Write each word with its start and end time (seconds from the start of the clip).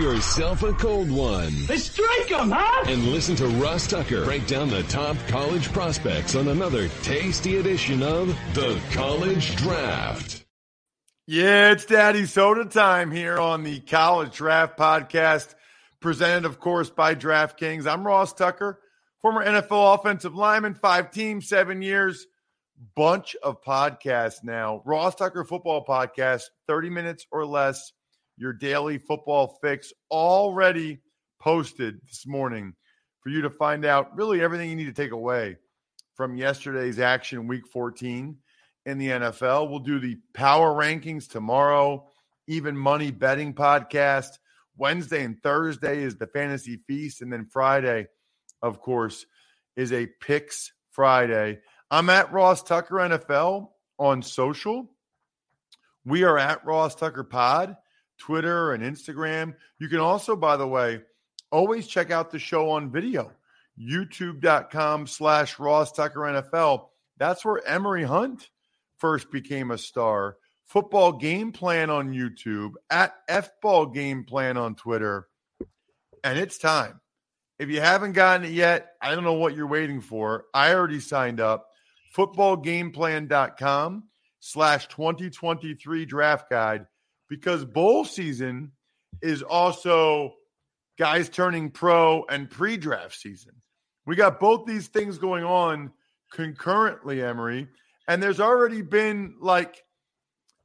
Pour 0.00 0.14
yourself 0.14 0.62
a 0.62 0.72
cold 0.72 1.10
one. 1.10 1.52
Let's 1.68 1.90
strike 1.90 2.32
'em, 2.32 2.50
huh? 2.50 2.84
And 2.86 3.08
listen 3.08 3.36
to 3.36 3.46
Ross 3.46 3.86
Tucker 3.86 4.24
break 4.24 4.46
down 4.46 4.70
the 4.70 4.82
top 4.84 5.16
college 5.28 5.70
prospects 5.72 6.34
on 6.34 6.48
another 6.48 6.88
tasty 7.02 7.58
edition 7.58 8.02
of 8.02 8.28
The 8.54 8.80
College 8.92 9.56
Draft. 9.56 10.46
Yeah, 11.26 11.72
it's 11.72 11.84
Daddy 11.84 12.24
Soda 12.24 12.64
time 12.64 13.10
here 13.10 13.38
on 13.38 13.62
the 13.62 13.80
College 13.80 14.34
Draft 14.34 14.78
Podcast, 14.78 15.54
presented, 16.00 16.46
of 16.46 16.60
course, 16.60 16.88
by 16.88 17.14
DraftKings. 17.14 17.86
I'm 17.86 18.06
Ross 18.06 18.32
Tucker, 18.32 18.80
former 19.20 19.44
NFL 19.44 19.94
offensive 19.94 20.34
lineman, 20.34 20.74
five 20.74 21.10
teams, 21.10 21.46
seven 21.46 21.82
years, 21.82 22.26
bunch 22.96 23.36
of 23.42 23.62
podcasts 23.62 24.42
now. 24.42 24.80
Ross 24.86 25.14
Tucker 25.14 25.44
Football 25.44 25.84
Podcast, 25.84 26.44
30 26.68 26.88
minutes 26.88 27.26
or 27.30 27.44
less, 27.44 27.92
your 28.40 28.54
daily 28.54 28.96
football 28.96 29.58
fix, 29.60 29.92
already 30.10 30.98
posted 31.38 32.00
this 32.08 32.26
morning 32.26 32.74
for 33.20 33.28
you 33.28 33.42
to 33.42 33.50
find 33.50 33.84
out 33.84 34.16
really 34.16 34.40
everything 34.40 34.70
you 34.70 34.76
need 34.76 34.86
to 34.86 34.92
take 34.92 35.12
away 35.12 35.56
from 36.14 36.36
yesterday's 36.36 36.98
action, 36.98 37.46
week 37.46 37.66
14 37.66 38.36
in 38.86 38.98
the 38.98 39.08
NFL. 39.08 39.68
We'll 39.68 39.80
do 39.80 40.00
the 40.00 40.18
power 40.32 40.72
rankings 40.72 41.28
tomorrow, 41.28 42.08
even 42.46 42.76
money 42.76 43.10
betting 43.10 43.52
podcast. 43.52 44.38
Wednesday 44.76 45.24
and 45.24 45.42
Thursday 45.42 46.02
is 46.02 46.16
the 46.16 46.26
fantasy 46.26 46.80
feast. 46.86 47.20
And 47.20 47.30
then 47.30 47.44
Friday, 47.44 48.06
of 48.62 48.80
course, 48.80 49.26
is 49.76 49.92
a 49.92 50.06
picks 50.06 50.72
Friday. 50.90 51.60
I'm 51.90 52.08
at 52.08 52.32
Ross 52.32 52.62
Tucker 52.62 52.94
NFL 52.94 53.68
on 53.98 54.22
social. 54.22 54.90
We 56.06 56.24
are 56.24 56.38
at 56.38 56.64
Ross 56.64 56.94
Tucker 56.94 57.24
Pod, 57.24 57.76
Twitter 58.20 58.72
and 58.72 58.82
Instagram. 58.82 59.54
You 59.78 59.88
can 59.88 59.98
also, 59.98 60.36
by 60.36 60.56
the 60.56 60.68
way, 60.68 61.00
always 61.50 61.86
check 61.88 62.10
out 62.10 62.30
the 62.30 62.38
show 62.38 62.70
on 62.70 62.90
video. 62.90 63.32
YouTube.com 63.80 65.06
slash 65.06 65.58
Ross 65.58 65.90
Tucker 65.90 66.20
NFL. 66.20 66.88
That's 67.18 67.44
where 67.44 67.66
Emory 67.66 68.04
Hunt 68.04 68.48
first 68.98 69.30
became 69.32 69.70
a 69.70 69.78
star. 69.78 70.36
Football 70.66 71.14
Game 71.14 71.50
Plan 71.50 71.90
on 71.90 72.12
YouTube, 72.12 72.74
at 72.90 73.14
F 73.28 73.50
Ball 73.60 73.86
Game 73.86 74.24
Plan 74.24 74.56
on 74.56 74.76
Twitter. 74.76 75.26
And 76.22 76.38
it's 76.38 76.58
time. 76.58 77.00
If 77.58 77.68
you 77.70 77.80
haven't 77.80 78.12
gotten 78.12 78.46
it 78.46 78.52
yet, 78.52 78.92
I 79.02 79.14
don't 79.14 79.24
know 79.24 79.34
what 79.34 79.56
you're 79.56 79.66
waiting 79.66 80.00
for. 80.00 80.44
I 80.54 80.72
already 80.72 81.00
signed 81.00 81.40
up. 81.40 81.66
Footballgameplan.com 82.16 84.04
slash 84.38 84.86
2023 84.88 86.06
draft 86.06 86.48
guide 86.48 86.86
because 87.30 87.64
bowl 87.64 88.04
season 88.04 88.72
is 89.22 89.42
also 89.42 90.34
guys 90.98 91.30
turning 91.30 91.70
pro 91.70 92.24
and 92.28 92.50
pre 92.50 92.76
draft 92.76 93.14
season. 93.14 93.54
We 94.04 94.16
got 94.16 94.38
both 94.38 94.66
these 94.66 94.88
things 94.88 95.16
going 95.16 95.44
on 95.44 95.92
concurrently, 96.30 97.22
Emory 97.22 97.68
and 98.10 98.20
there's 98.20 98.40
already 98.40 98.82
been 98.82 99.36
like 99.40 99.84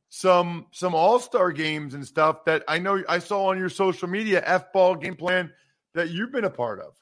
some 0.09 0.65
some 0.71 0.95
all-star 0.95 1.51
games 1.51 1.93
and 1.93 2.03
stuff 2.05 2.43
that 2.45 2.63
I 2.67 2.79
know 2.79 3.03
I 3.07 3.19
saw 3.19 3.51
on 3.51 3.59
your 3.59 3.69
social 3.69 4.07
media 4.09 4.41
F 4.43 4.73
ball 4.73 4.95
game 4.95 5.15
plan 5.15 5.51
that 5.93 6.09
you've 6.09 6.31
been 6.31 6.43
a 6.43 6.49
part 6.49 6.79
of. 6.79 6.93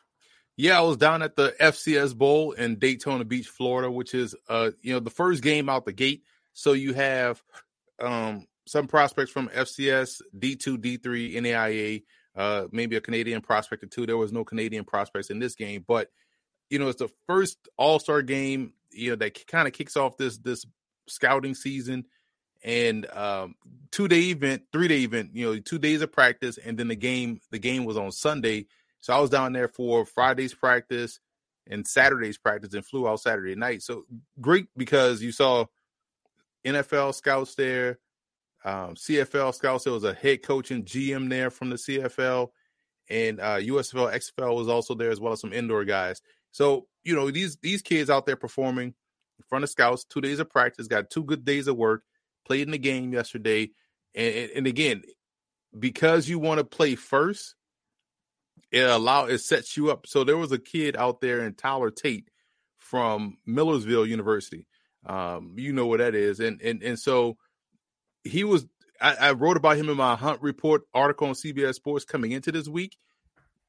Yeah, 0.57 0.77
I 0.77 0.81
was 0.81 0.97
down 0.97 1.21
at 1.21 1.37
the 1.37 1.55
FCS 1.61 2.15
Bowl 2.15 2.51
in 2.51 2.77
Daytona 2.77 3.23
Beach, 3.23 3.47
Florida, 3.47 3.89
which 3.89 4.13
is 4.13 4.35
uh 4.49 4.71
you 4.81 4.93
know 4.93 4.99
the 4.99 5.09
first 5.09 5.41
game 5.41 5.69
out 5.69 5.85
the 5.85 5.93
gate. 5.93 6.23
So 6.51 6.73
you 6.73 6.93
have 6.93 7.41
um 8.01 8.45
some 8.65 8.87
prospects 8.87 9.31
from 9.31 9.49
FCS, 9.49 10.21
D2, 10.37 10.77
D3, 10.77 11.35
NAIA, 11.35 12.03
uh 12.35 12.65
maybe 12.71 12.95
a 12.95 13.01
Canadian 13.01 13.41
prospect 13.41 13.83
or 13.83 13.87
two. 13.87 14.05
There 14.05 14.17
was 14.17 14.31
no 14.31 14.43
Canadian 14.43 14.85
prospects 14.85 15.29
in 15.29 15.39
this 15.39 15.55
game, 15.55 15.85
but 15.87 16.09
you 16.69 16.79
know, 16.79 16.87
it's 16.87 16.99
the 16.99 17.11
first 17.27 17.57
all-star 17.77 18.21
game 18.21 18.73
you 18.93 19.09
know 19.09 19.15
that 19.17 19.45
kind 19.47 19.67
of 19.67 19.73
kicks 19.73 19.97
off 19.97 20.17
this 20.17 20.37
this 20.37 20.65
scouting 21.07 21.55
season. 21.55 22.05
And 22.63 23.05
um 23.11 23.55
two 23.91 24.07
day 24.07 24.29
event 24.29 24.63
three 24.71 24.87
day 24.87 25.01
event 25.01 25.31
you 25.33 25.45
know 25.45 25.59
two 25.59 25.77
days 25.77 26.01
of 26.01 26.11
practice 26.11 26.57
and 26.57 26.77
then 26.77 26.87
the 26.87 26.95
game 26.95 27.41
the 27.51 27.59
game 27.59 27.83
was 27.85 27.97
on 27.97 28.11
sunday. 28.11 28.67
So 29.01 29.13
i 29.13 29.19
was 29.19 29.29
down 29.29 29.51
there 29.51 29.67
for 29.67 30.05
friday's 30.05 30.53
practice 30.53 31.19
and 31.67 31.85
saturday's 31.85 32.37
practice 32.37 32.73
and 32.73 32.85
flew 32.85 33.07
out 33.07 33.19
saturday 33.19 33.55
night. 33.55 33.81
So 33.81 34.05
great 34.39 34.67
because 34.77 35.21
you 35.21 35.33
saw 35.33 35.65
nfl 36.65 37.13
scouts 37.13 37.55
there 37.55 37.99
um, 38.65 38.95
cfl 38.95 39.53
scouts 39.53 39.83
there 39.83 39.93
was 39.93 40.03
a 40.03 40.13
head 40.13 40.41
coach 40.41 40.71
and 40.71 40.85
gm 40.85 41.29
there 41.29 41.49
from 41.49 41.69
the 41.69 41.75
cfl 41.75 42.49
and 43.09 43.39
uh, 43.39 43.57
usfl 43.57 44.13
xfl 44.13 44.55
was 44.55 44.69
also 44.69 44.95
there 44.95 45.11
as 45.11 45.19
well 45.19 45.33
as 45.33 45.41
some 45.41 45.53
indoor 45.53 45.83
guys 45.85 46.21
so 46.51 46.87
you 47.03 47.15
know 47.15 47.29
these 47.31 47.57
these 47.57 47.81
kids 47.81 48.09
out 48.09 48.25
there 48.25 48.35
performing 48.35 48.93
in 49.39 49.43
front 49.47 49.63
of 49.63 49.69
scouts, 49.69 50.05
two 50.05 50.21
days 50.21 50.39
of 50.39 50.49
practice, 50.49 50.87
got 50.87 51.09
two 51.09 51.23
good 51.23 51.43
days 51.43 51.67
of 51.67 51.75
work, 51.75 52.03
played 52.45 52.61
in 52.61 52.71
the 52.71 52.77
game 52.77 53.13
yesterday, 53.13 53.71
and, 54.15 54.51
and 54.55 54.67
again, 54.67 55.03
because 55.77 56.29
you 56.29 56.39
want 56.39 56.59
to 56.59 56.63
play 56.63 56.95
first, 56.95 57.55
it 58.71 58.83
allow 58.83 59.25
it 59.25 59.39
sets 59.39 59.75
you 59.75 59.91
up. 59.91 60.07
So 60.07 60.23
there 60.23 60.37
was 60.37 60.51
a 60.51 60.59
kid 60.59 60.95
out 60.95 61.21
there 61.21 61.45
in 61.45 61.55
Tyler 61.55 61.91
Tate 61.91 62.29
from 62.77 63.37
Millersville 63.45 64.05
University. 64.05 64.67
Um, 65.05 65.55
you 65.57 65.73
know 65.73 65.87
what 65.87 65.99
that 65.99 66.15
is, 66.15 66.39
and 66.39 66.61
and 66.61 66.81
and 66.83 66.99
so 66.99 67.37
he 68.23 68.43
was. 68.43 68.65
I, 69.01 69.15
I 69.15 69.31
wrote 69.31 69.57
about 69.57 69.77
him 69.77 69.89
in 69.89 69.97
my 69.97 70.15
Hunt 70.15 70.41
Report 70.41 70.83
article 70.93 71.27
on 71.27 71.33
CBS 71.33 71.75
Sports 71.75 72.05
coming 72.05 72.31
into 72.31 72.51
this 72.51 72.67
week, 72.67 72.97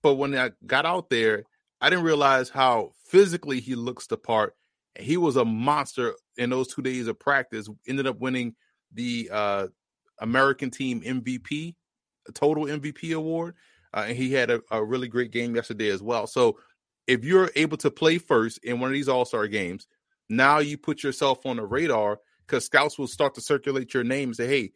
but 0.02 0.14
when 0.14 0.36
I 0.36 0.52
got 0.66 0.86
out 0.86 1.10
there, 1.10 1.44
I 1.80 1.90
didn't 1.90 2.04
realize 2.04 2.48
how 2.48 2.92
physically 3.06 3.60
he 3.60 3.74
looks 3.74 4.06
the 4.06 4.16
part. 4.16 4.54
He 4.98 5.16
was 5.16 5.36
a 5.36 5.44
monster 5.44 6.14
in 6.36 6.50
those 6.50 6.72
two 6.72 6.82
days 6.82 7.08
of 7.08 7.18
practice. 7.18 7.68
Ended 7.88 8.06
up 8.06 8.20
winning 8.20 8.54
the 8.92 9.28
uh, 9.32 9.66
American 10.20 10.70
Team 10.70 11.00
MVP, 11.00 11.74
total 12.32 12.64
MVP 12.64 13.16
award, 13.16 13.54
uh, 13.92 14.04
and 14.08 14.16
he 14.16 14.32
had 14.32 14.50
a, 14.50 14.60
a 14.70 14.84
really 14.84 15.08
great 15.08 15.30
game 15.30 15.56
yesterday 15.56 15.88
as 15.88 16.02
well. 16.02 16.26
So, 16.26 16.58
if 17.06 17.22
you're 17.22 17.50
able 17.54 17.76
to 17.78 17.90
play 17.90 18.16
first 18.16 18.58
in 18.62 18.80
one 18.80 18.88
of 18.88 18.94
these 18.94 19.08
All 19.08 19.24
Star 19.24 19.46
games, 19.46 19.86
now 20.28 20.58
you 20.58 20.78
put 20.78 21.02
yourself 21.02 21.44
on 21.44 21.56
the 21.56 21.64
radar 21.64 22.18
because 22.46 22.64
scouts 22.64 22.98
will 22.98 23.06
start 23.06 23.34
to 23.34 23.40
circulate 23.40 23.94
your 23.94 24.04
name 24.04 24.30
and 24.30 24.36
say, 24.36 24.46
"Hey, 24.46 24.72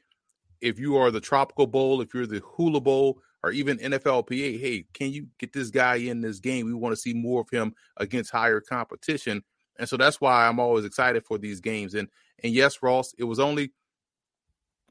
if 0.61 0.79
you 0.79 0.97
are 0.97 1.11
the 1.11 1.21
Tropical 1.21 1.67
Bowl, 1.67 2.01
if 2.01 2.15
you're 2.15 2.27
the 2.27 2.43
Hula 2.57 2.81
Bowl, 2.81 3.21
or 3.43 3.53
even 3.53 3.79
NFLPA, 3.79 4.59
hey, 4.61 4.85
can 4.93 5.13
you 5.13 5.29
get 5.39 5.53
this 5.53 5.71
guy 5.71 5.97
in 5.97 6.21
this 6.21 6.41
game? 6.41 6.67
We 6.67 6.75
want 6.75 6.93
to 6.93 7.01
see 7.01 7.15
more 7.15 7.41
of 7.41 7.51
him 7.51 7.75
against 7.97 8.33
higher 8.33 8.61
competition. 8.61 9.43
And 9.79 9.89
so 9.89 9.97
that's 9.97 10.21
why 10.21 10.47
I'm 10.47 10.59
always 10.59 10.85
excited 10.85 11.25
for 11.25 11.39
these 11.39 11.61
games. 11.61 11.95
And 11.95 12.09
and 12.43 12.53
yes, 12.53 12.83
Ross, 12.83 13.15
it 13.19 13.25
was 13.25 13.41
only 13.41 13.73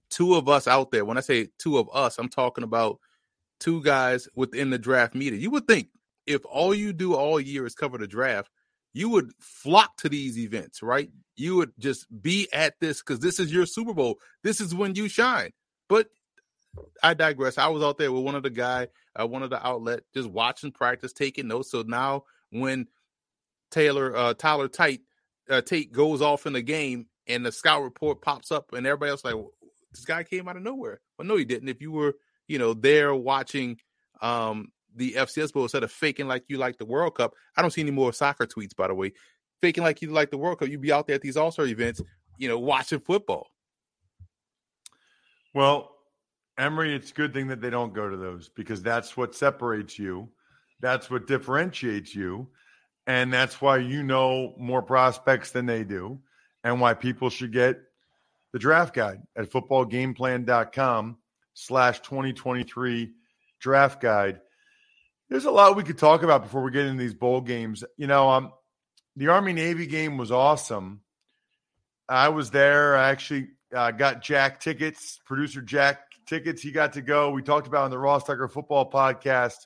two 0.10 0.36
of 0.36 0.48
us 0.48 0.68
out 0.68 0.92
there. 0.92 1.06
When 1.06 1.18
I 1.18 1.22
say 1.22 1.50
two 1.58 1.78
of 1.78 1.90
us, 1.94 2.18
I'm 2.18 2.30
talking 2.30 2.64
about 2.64 3.00
two 3.60 3.82
guys 3.84 4.28
within 4.36 4.70
the 4.70 4.78
draft 4.78 5.16
media. 5.16 5.40
You 5.40 5.52
would 5.52 5.68
think 5.68 5.90
if 6.26 6.42
all 6.46 6.74
you 6.74 6.94
do 6.94 7.16
all 7.16 7.40
year 7.40 7.66
is 7.66 7.76
cover 7.76 7.98
the 7.98 8.08
draft, 8.08 8.50
you 8.94 9.10
would 9.10 9.32
flock 9.40 9.98
to 9.98 10.10
these 10.10 10.38
events, 10.38 10.82
right? 10.82 11.10
You 11.36 11.56
would 11.58 11.72
just 11.78 12.08
be 12.22 12.48
at 12.52 12.80
this 12.80 13.02
because 13.02 13.20
this 13.20 13.40
is 13.40 13.54
your 13.54 13.66
Super 13.66 13.94
Bowl. 13.94 14.20
This 14.44 14.60
is 14.60 14.74
when 14.74 14.96
you 14.96 15.08
shine. 15.08 15.52
But 15.88 16.08
I 17.04 17.14
digress. 17.14 17.58
I 17.58 17.68
was 17.68 17.84
out 17.84 17.98
there 17.98 18.12
with 18.12 18.24
one 18.24 18.36
of 18.36 18.44
the 18.44 18.50
guy, 18.50 18.88
uh, 19.20 19.28
one 19.28 19.44
of 19.44 19.50
the 19.50 19.66
outlet, 19.66 20.02
just 20.14 20.30
watching 20.30 20.72
practice, 20.72 21.14
taking 21.14 21.48
notes. 21.48 21.72
So 21.72 21.84
now 21.84 22.24
when 22.52 22.88
Taylor 23.72 24.16
uh, 24.16 24.34
Tyler 24.34 24.68
Tate 24.68 25.02
uh, 25.50 25.62
Tate 25.62 25.92
goes 25.92 26.22
off 26.22 26.46
in 26.46 26.54
the 26.54 26.62
game 26.62 27.08
and 27.28 27.46
the 27.46 27.52
scout 27.52 27.84
report 27.84 28.22
pops 28.22 28.52
up 28.52 28.74
and 28.74 28.86
everybody 28.86 29.12
else 29.12 29.24
like 29.24 29.36
this 29.92 30.06
guy 30.06 30.24
came 30.24 30.48
out 30.48 30.58
of 30.58 30.64
nowhere. 30.64 31.00
Well, 31.18 31.28
no, 31.28 31.38
he 31.38 31.46
didn't. 31.46 31.70
If 31.70 31.82
you 31.82 31.92
were, 31.92 32.16
you 32.48 32.60
know, 32.60 32.74
there 32.74 33.14
watching 33.14 33.78
um 34.22 34.72
the 34.98 35.14
FCS 35.14 35.54
Bowl 35.54 35.64
instead 35.64 35.84
of 35.84 35.92
faking 35.92 36.28
like 36.28 36.44
you 36.48 36.58
like 36.58 36.78
the 36.78 36.86
World 36.86 37.16
Cup. 37.16 37.34
I 37.56 37.62
don't 37.62 37.72
see 37.72 37.82
any 37.82 37.92
more 37.92 38.14
soccer 38.14 38.46
tweets, 38.46 38.76
by 38.76 38.88
the 38.88 38.94
way. 38.94 39.14
Faking 39.62 39.84
like 39.84 40.02
you 40.02 40.12
like 40.12 40.32
the 40.32 40.38
World 40.38 40.60
Cup. 40.60 40.68
You'd 40.68 40.82
be 40.82 40.92
out 40.92 41.08
there 41.08 41.16
at 41.16 41.22
these 41.22 41.38
All 41.38 41.52
Star 41.52 41.66
events, 41.66 42.02
you 42.38 42.48
know, 42.48 42.60
watching 42.60 43.00
football. 43.00 43.48
Well, 45.54 45.96
Emory, 46.58 46.96
it's 46.96 47.12
a 47.12 47.14
good 47.14 47.34
thing 47.34 47.48
that 47.48 47.62
they 47.62 47.70
don't 47.70 47.94
go 47.94 48.10
to 48.10 48.18
those 48.18 48.50
because 48.50 48.82
that's 48.82 49.16
what 49.16 49.36
separates 49.36 49.98
you. 49.98 50.30
That's 50.80 51.10
what 51.10 51.28
differentiates 51.28 52.14
you. 52.14 52.48
And 53.06 53.32
that's 53.32 53.62
why 53.62 53.78
you 53.78 54.04
know 54.04 54.54
more 54.58 54.82
prospects 54.82 55.52
than 55.52 55.66
they 55.66 55.84
do, 55.84 56.20
and 56.64 56.82
why 56.82 56.94
people 56.94 57.30
should 57.30 57.54
get 57.54 57.80
the 58.52 58.60
draft 58.60 58.94
guide 58.94 59.22
at 59.36 59.50
footballgameplan.com 59.50 61.18
slash 61.54 62.00
2023 62.02 63.12
draft 63.60 64.02
guide. 64.02 64.42
There's 65.30 65.46
a 65.46 65.52
lot 65.52 65.76
we 65.76 65.84
could 65.84 65.98
talk 65.98 66.24
about 66.24 66.44
before 66.44 66.62
we 66.62 66.72
get 66.72 66.86
into 66.86 67.02
these 67.02 67.14
bowl 67.14 67.42
games. 67.42 67.84
You 67.98 68.08
know, 68.08 68.30
um, 68.30 68.54
the 69.16 69.28
Army 69.28 69.54
Navy 69.54 69.86
game 69.86 70.18
was 70.18 70.32
awesome. 70.32 71.02
I 72.08 72.30
was 72.30 72.52
there. 72.52 72.96
I 72.96 73.10
actually 73.10 73.50
uh, 73.76 73.92
got 73.92 74.22
Jack 74.22 74.62
tickets, 74.62 75.20
producer 75.26 75.62
Jack 75.62 76.00
tickets. 76.26 76.62
He 76.62 76.72
got 76.72 76.94
to 76.94 77.02
go. 77.02 77.32
We 77.32 77.42
talked 77.42 77.68
about 77.68 77.86
on 77.86 77.92
the 77.92 77.98
Ross 77.98 78.24
Tucker 78.24 78.48
football 78.48 78.90
podcast. 78.90 79.58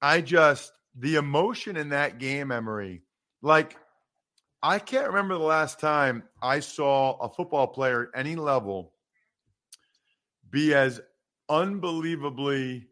I 0.00 0.20
just, 0.20 0.72
the 0.98 1.14
emotion 1.14 1.76
in 1.76 1.90
that 1.90 2.18
game, 2.18 2.50
Emory, 2.50 3.02
like, 3.42 3.76
I 4.64 4.78
can't 4.78 5.08
remember 5.08 5.34
the 5.34 5.40
last 5.40 5.80
time 5.80 6.22
I 6.40 6.60
saw 6.60 7.16
a 7.18 7.28
football 7.28 7.68
player 7.68 8.10
at 8.14 8.18
any 8.18 8.36
level 8.36 8.92
be 10.50 10.74
as 10.74 11.00
unbelievably 11.48 12.88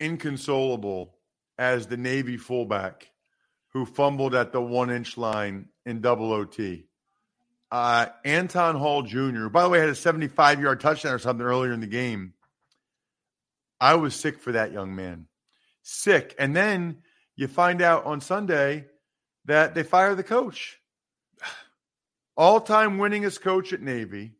inconsolable 0.00 1.14
as 1.58 1.86
the 1.86 1.96
Navy 1.96 2.36
fullback 2.36 3.10
who 3.72 3.84
fumbled 3.84 4.34
at 4.34 4.52
the 4.52 4.60
one 4.60 4.90
inch 4.90 5.16
line 5.16 5.68
in 5.86 6.00
double 6.00 6.32
OT. 6.32 6.86
Uh, 7.70 8.06
Anton 8.24 8.74
Hall 8.74 9.02
Jr., 9.02 9.48
by 9.48 9.62
the 9.62 9.68
way, 9.68 9.78
had 9.78 9.88
a 9.88 9.94
75 9.94 10.60
yard 10.60 10.80
touchdown 10.80 11.14
or 11.14 11.18
something 11.18 11.46
earlier 11.46 11.72
in 11.72 11.80
the 11.80 11.86
game. 11.86 12.34
I 13.80 13.94
was 13.94 14.14
sick 14.14 14.40
for 14.40 14.52
that 14.52 14.72
young 14.72 14.96
man. 14.96 15.26
Sick. 15.82 16.34
And 16.38 16.54
then 16.54 16.98
you 17.36 17.46
find 17.46 17.80
out 17.80 18.04
on 18.04 18.20
Sunday 18.20 18.86
that 19.44 19.74
they 19.74 19.82
fire 19.82 20.14
the 20.14 20.24
coach. 20.24 20.80
All 22.36 22.60
time 22.60 22.98
winningest 22.98 23.40
coach 23.40 23.72
at 23.72 23.82
Navy, 23.82 24.32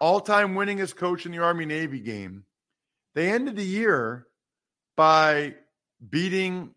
all 0.00 0.20
time 0.20 0.54
winningest 0.54 0.96
coach 0.96 1.26
in 1.26 1.32
the 1.32 1.38
Army 1.38 1.66
Navy 1.66 2.00
game. 2.00 2.44
They 3.14 3.30
ended 3.30 3.56
the 3.56 3.64
year 3.64 4.26
by 4.98 5.54
beating 6.10 6.74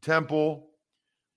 Temple, 0.00 0.68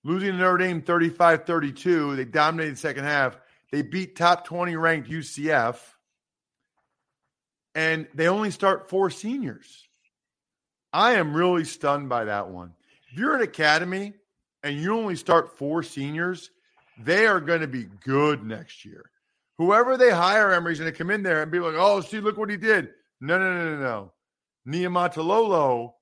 losing 0.04 0.30
to 0.30 0.36
Notre 0.36 0.58
Dame 0.58 0.80
35 0.80 1.44
32. 1.44 2.14
They 2.14 2.24
dominated 2.24 2.74
the 2.74 2.78
second 2.78 3.04
half. 3.04 3.36
They 3.72 3.82
beat 3.82 4.14
top 4.14 4.44
20 4.44 4.76
ranked 4.76 5.10
UCF. 5.10 5.78
And 7.74 8.06
they 8.14 8.28
only 8.28 8.52
start 8.52 8.88
four 8.88 9.10
seniors. 9.10 9.88
I 10.92 11.14
am 11.14 11.36
really 11.36 11.64
stunned 11.64 12.08
by 12.08 12.26
that 12.26 12.50
one. 12.50 12.72
If 13.10 13.18
you're 13.18 13.34
an 13.34 13.42
academy 13.42 14.14
and 14.62 14.80
you 14.80 14.96
only 14.96 15.16
start 15.16 15.58
four 15.58 15.82
seniors, 15.82 16.52
they 17.02 17.26
are 17.26 17.40
going 17.40 17.62
to 17.62 17.66
be 17.66 17.88
good 18.04 18.44
next 18.44 18.84
year. 18.84 19.10
Whoever 19.58 19.96
they 19.96 20.10
hire, 20.10 20.52
Emory's 20.52 20.78
going 20.78 20.90
to 20.90 20.96
come 20.96 21.10
in 21.10 21.24
there 21.24 21.42
and 21.42 21.50
be 21.50 21.58
like, 21.58 21.74
oh, 21.76 22.00
see, 22.00 22.20
look 22.20 22.38
what 22.38 22.48
he 22.48 22.56
did. 22.56 22.90
No, 23.20 23.40
no, 23.40 23.52
no, 23.52 23.74
no, 23.74 23.82
no. 23.82 24.12
Niumatalolo 24.66 25.95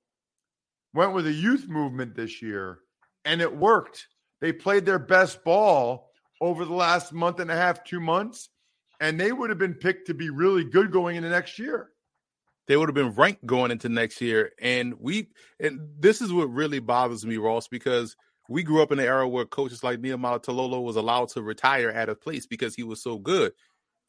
went 0.95 1.13
with 1.13 1.27
a 1.27 1.33
youth 1.33 1.67
movement 1.67 2.15
this 2.15 2.41
year, 2.41 2.79
and 3.25 3.41
it 3.41 3.55
worked. 3.55 4.07
They 4.41 4.53
played 4.53 4.85
their 4.85 4.99
best 4.99 5.43
ball 5.43 6.09
over 6.41 6.65
the 6.65 6.73
last 6.73 7.13
month 7.13 7.39
and 7.39 7.51
a 7.51 7.55
half, 7.55 7.83
two 7.83 7.99
months, 7.99 8.49
and 8.99 9.19
they 9.19 9.31
would 9.31 9.49
have 9.49 9.59
been 9.59 9.73
picked 9.73 10.07
to 10.07 10.13
be 10.13 10.29
really 10.29 10.63
good 10.63 10.91
going 10.91 11.17
into 11.17 11.29
next 11.29 11.59
year. 11.59 11.89
They 12.67 12.77
would 12.77 12.89
have 12.89 12.95
been 12.95 13.13
ranked 13.13 13.45
going 13.45 13.71
into 13.71 13.89
next 13.89 14.21
year. 14.21 14.51
And 14.59 14.95
we 14.99 15.29
and 15.59 15.79
this 15.99 16.21
is 16.21 16.33
what 16.33 16.45
really 16.45 16.79
bothers 16.79 17.25
me, 17.25 17.37
Ross, 17.37 17.67
because 17.67 18.15
we 18.49 18.63
grew 18.63 18.81
up 18.81 18.91
in 18.91 18.99
an 18.99 19.05
era 19.05 19.27
where 19.27 19.45
coaches 19.45 19.83
like 19.83 19.99
Niumatalolo 19.99 20.81
was 20.83 20.95
allowed 20.95 21.29
to 21.29 21.43
retire 21.43 21.89
at 21.89 22.09
a 22.09 22.15
place 22.15 22.45
because 22.47 22.73
he 22.75 22.83
was 22.83 23.03
so 23.03 23.17
good. 23.17 23.51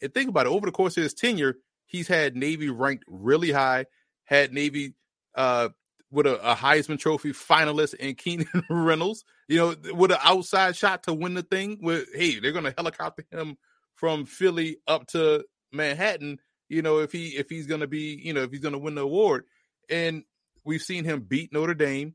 And 0.00 0.12
think 0.12 0.28
about 0.28 0.46
it, 0.46 0.50
over 0.50 0.66
the 0.66 0.72
course 0.72 0.96
of 0.96 1.02
his 1.02 1.14
tenure, 1.14 1.56
he's 1.86 2.08
had 2.08 2.36
Navy 2.36 2.70
ranked 2.70 3.04
really 3.08 3.50
high, 3.50 3.86
had 4.24 4.52
Navy 4.52 4.94
uh, 5.34 5.70
with 6.16 6.26
a, 6.26 6.40
a, 6.50 6.56
Heisman 6.56 6.98
Trophy 6.98 7.32
finalist 7.32 7.92
in 7.94 8.14
Keenan 8.16 8.48
Reynolds, 8.70 9.22
you 9.48 9.58
know, 9.58 9.74
with 9.92 10.10
an 10.10 10.18
outside 10.22 10.74
shot 10.74 11.02
to 11.02 11.12
win 11.12 11.34
the 11.34 11.42
thing. 11.42 11.78
With 11.82 12.08
hey, 12.14 12.40
they're 12.40 12.52
going 12.52 12.64
to 12.64 12.74
helicopter 12.74 13.24
him 13.30 13.58
from 13.94 14.24
Philly 14.24 14.78
up 14.88 15.06
to 15.08 15.44
Manhattan. 15.72 16.40
You 16.70 16.80
know, 16.80 17.00
if 17.00 17.12
he 17.12 17.36
if 17.36 17.50
he's 17.50 17.66
going 17.66 17.82
to 17.82 17.86
be, 17.86 18.18
you 18.20 18.32
know, 18.32 18.42
if 18.42 18.50
he's 18.50 18.60
to 18.60 18.78
win 18.78 18.94
the 18.94 19.02
award, 19.02 19.44
and 19.90 20.24
we've 20.64 20.82
seen 20.82 21.04
him 21.04 21.20
beat 21.20 21.52
Notre 21.52 21.74
Dame 21.74 22.14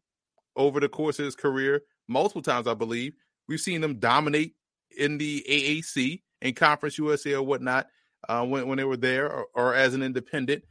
over 0.56 0.80
the 0.80 0.90
course 0.90 1.20
of 1.20 1.26
his 1.26 1.36
career 1.36 1.84
multiple 2.08 2.42
times, 2.42 2.66
I 2.66 2.74
believe. 2.74 3.14
We've 3.48 3.60
seen 3.60 3.82
them 3.82 4.00
dominate 4.00 4.56
in 4.98 5.20
the 5.20 5.46
AAC 5.48 6.24
and 6.42 6.56
Conference 6.56 6.98
USA 6.98 7.36
or 7.36 7.44
whatnot 7.44 7.86
uh, 8.28 8.44
when 8.46 8.68
when 8.68 8.80
they 8.80 8.84
were 8.84 8.98
there 8.98 9.32
or, 9.32 9.46
or 9.54 9.76
as 9.76 9.94
an 9.94 10.02
independent. 10.02 10.64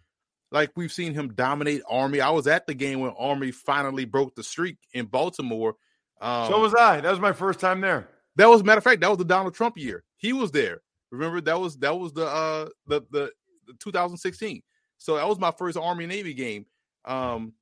Like 0.52 0.72
we've 0.76 0.92
seen 0.92 1.14
him 1.14 1.34
dominate 1.34 1.82
Army. 1.88 2.20
I 2.20 2.30
was 2.30 2.46
at 2.46 2.66
the 2.66 2.74
game 2.74 3.00
when 3.00 3.12
Army 3.18 3.52
finally 3.52 4.04
broke 4.04 4.34
the 4.34 4.42
streak 4.42 4.78
in 4.92 5.06
Baltimore. 5.06 5.76
Um, 6.20 6.48
so 6.48 6.60
was 6.60 6.74
I. 6.74 7.00
That 7.00 7.10
was 7.10 7.20
my 7.20 7.32
first 7.32 7.60
time 7.60 7.80
there. 7.80 8.08
That 8.36 8.48
was 8.48 8.64
matter 8.64 8.78
of 8.78 8.84
fact. 8.84 9.00
That 9.00 9.10
was 9.10 9.18
the 9.18 9.24
Donald 9.24 9.54
Trump 9.54 9.78
year. 9.78 10.02
He 10.16 10.32
was 10.32 10.50
there. 10.50 10.82
Remember 11.10 11.40
that 11.40 11.60
was 11.60 11.76
that 11.78 11.98
was 11.98 12.12
the 12.12 12.26
uh 12.26 12.68
the 12.86 13.02
the, 13.10 13.30
the 13.66 13.74
2016. 13.78 14.62
So 14.98 15.16
that 15.16 15.28
was 15.28 15.38
my 15.38 15.50
first 15.52 15.78
Army 15.78 16.06
Navy 16.06 16.34
game. 16.34 16.66
Um, 17.04 17.54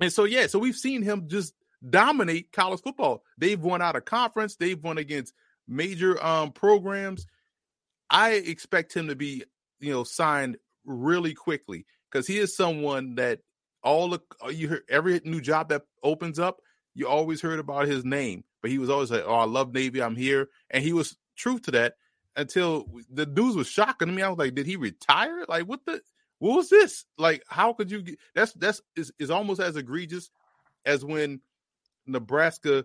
and 0.00 0.12
so 0.12 0.24
yeah, 0.24 0.46
so 0.46 0.58
we've 0.58 0.76
seen 0.76 1.02
him 1.02 1.28
just 1.28 1.54
dominate 1.88 2.52
college 2.52 2.80
football. 2.80 3.22
They've 3.36 3.60
won 3.60 3.82
out 3.82 3.96
of 3.96 4.04
conference. 4.04 4.56
They've 4.56 4.82
won 4.82 4.98
against 4.98 5.34
major 5.66 6.22
um 6.24 6.52
programs. 6.52 7.26
I 8.10 8.32
expect 8.32 8.94
him 8.94 9.08
to 9.08 9.16
be 9.16 9.44
you 9.78 9.92
know 9.92 10.04
signed 10.04 10.56
really 10.84 11.34
quickly 11.34 11.84
because 12.10 12.26
he 12.26 12.38
is 12.38 12.56
someone 12.56 13.16
that 13.16 13.40
all 13.82 14.08
the 14.08 14.20
uh, 14.44 14.48
you 14.48 14.68
hear 14.68 14.84
every 14.88 15.20
new 15.24 15.40
job 15.40 15.68
that 15.68 15.82
opens 16.02 16.38
up, 16.38 16.60
you 16.94 17.06
always 17.06 17.40
heard 17.40 17.58
about 17.58 17.86
his 17.86 18.04
name, 18.04 18.44
but 18.60 18.70
he 18.70 18.78
was 18.78 18.90
always 18.90 19.10
like, 19.10 19.24
"Oh, 19.26 19.34
I 19.34 19.44
love 19.44 19.72
Navy, 19.72 20.02
I'm 20.02 20.16
here," 20.16 20.48
and 20.70 20.82
he 20.82 20.92
was 20.92 21.16
true 21.36 21.58
to 21.60 21.70
that 21.72 21.94
until 22.36 22.86
the 23.10 23.26
news 23.26 23.56
was 23.56 23.68
shocking 23.68 24.08
to 24.08 24.14
me. 24.14 24.22
I 24.22 24.28
was 24.28 24.38
like, 24.38 24.54
"Did 24.54 24.66
he 24.66 24.76
retire? 24.76 25.44
Like, 25.48 25.64
what 25.64 25.84
the? 25.86 26.00
What 26.40 26.56
was 26.56 26.70
this? 26.70 27.04
Like, 27.16 27.42
how 27.48 27.72
could 27.72 27.90
you? 27.90 28.02
Get, 28.02 28.18
that's 28.34 28.52
that's 28.52 28.80
is, 28.96 29.12
is 29.18 29.30
almost 29.30 29.60
as 29.60 29.76
egregious 29.76 30.30
as 30.84 31.04
when 31.04 31.40
Nebraska 32.06 32.84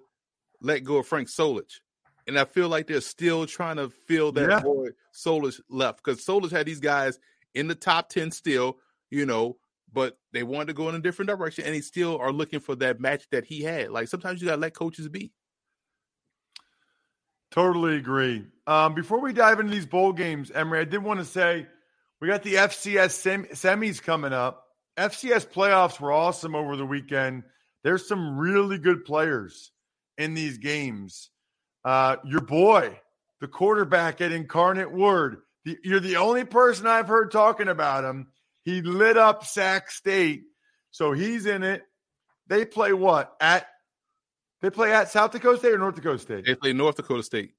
let 0.62 0.84
go 0.84 0.98
of 0.98 1.08
Frank 1.08 1.28
Solich." 1.28 1.80
And 2.26 2.40
I 2.40 2.46
feel 2.46 2.70
like 2.70 2.88
they're 2.88 3.02
still 3.02 3.46
trying 3.46 3.76
to 3.76 3.90
fill 3.90 4.32
that 4.34 4.50
yeah. 4.50 4.60
void 4.62 4.94
Solich 5.14 5.60
left 5.70 6.04
because 6.04 6.26
Solich 6.26 6.52
had 6.52 6.66
these 6.66 6.80
guys 6.80 7.20
in 7.54 7.68
the 7.68 7.76
top 7.76 8.10
10 8.10 8.32
still 8.32 8.78
you 9.14 9.26
know, 9.26 9.58
but 9.94 10.18
they 10.32 10.44
wanted 10.44 10.68
to 10.68 10.74
go 10.74 10.90
in 10.90 10.96
a 10.96 11.00
different 11.00 11.30
direction 11.30 11.66
and 11.66 11.74
they 11.74 11.82
still 11.82 12.18
are 12.18 12.32
looking 12.32 12.60
for 12.60 12.76
that 12.76 13.00
match 13.00 13.26
that 13.32 13.46
he 13.46 13.62
had. 13.62 13.92
Like 13.92 14.08
sometimes 14.08 14.42
you 14.42 14.48
got 14.48 14.56
to 14.56 14.62
let 14.62 14.74
coaches 14.74 15.08
be. 15.08 15.32
Totally 17.52 17.98
agree. 17.98 18.46
Um, 18.66 18.96
before 18.96 19.20
we 19.20 19.32
dive 19.32 19.60
into 19.60 19.72
these 19.72 19.86
bowl 19.86 20.12
games, 20.12 20.50
Emory, 20.50 20.80
I 20.80 20.86
did 20.86 21.04
want 21.04 21.20
to 21.20 21.26
say 21.26 21.68
we 22.20 22.28
got 22.28 22.42
the 22.42 22.56
FCS 22.56 23.12
sem- 23.12 23.46
semis 23.46 24.02
coming 24.02 24.34
up. 24.34 24.66
FCS 24.98 25.48
playoffs 25.48 26.00
were 26.00 26.12
awesome 26.12 26.56
over 26.56 26.76
the 26.76 26.86
weekend. 26.86 27.44
There's 27.84 28.08
some 28.08 28.38
really 28.38 28.80
good 28.80 29.06
players 29.06 29.72
in 30.18 30.34
these 30.34 30.58
games. 30.58 31.30
Uh, 31.86 32.16
your 32.26 32.42
boy, 32.42 33.00
the 33.42 33.48
quarterback 33.48 34.22
at 34.22 34.32
Incarnate 34.32 34.92
Word, 34.92 35.42
the, 35.66 35.78
you're 35.84 36.00
the 36.00 36.16
only 36.16 36.46
person 36.46 36.88
I've 36.88 37.08
heard 37.08 37.32
talking 37.32 37.68
about 37.68 38.04
him 38.04 38.28
he 38.64 38.82
lit 38.82 39.18
up 39.18 39.46
Sac 39.46 39.92
State. 39.92 40.44
So 40.92 41.12
he's 41.12 41.46
in 41.46 41.64
it. 41.64 41.84
they 42.48 42.66
play 42.66 42.94
what 42.94 43.36
at? 43.40 43.68
They 44.62 44.70
play 44.70 44.94
at 44.94 45.12
South 45.12 45.32
Dakota 45.32 45.58
State 45.58 45.74
or 45.74 45.78
North 45.78 45.96
Dakota 45.96 46.20
State. 46.20 46.46
They 46.46 46.56
play 46.56 46.74
North 46.74 46.96
Dakota 46.96 47.24
State. 47.24 47.52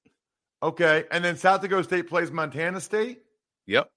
Okay, 0.62 1.04
and 1.10 1.22
then 1.22 1.36
South 1.36 1.60
Dakota 1.60 1.84
State 1.84 2.08
plays 2.08 2.30
Montana 2.30 2.80
State. 2.80 3.22
Yep. 3.66 3.90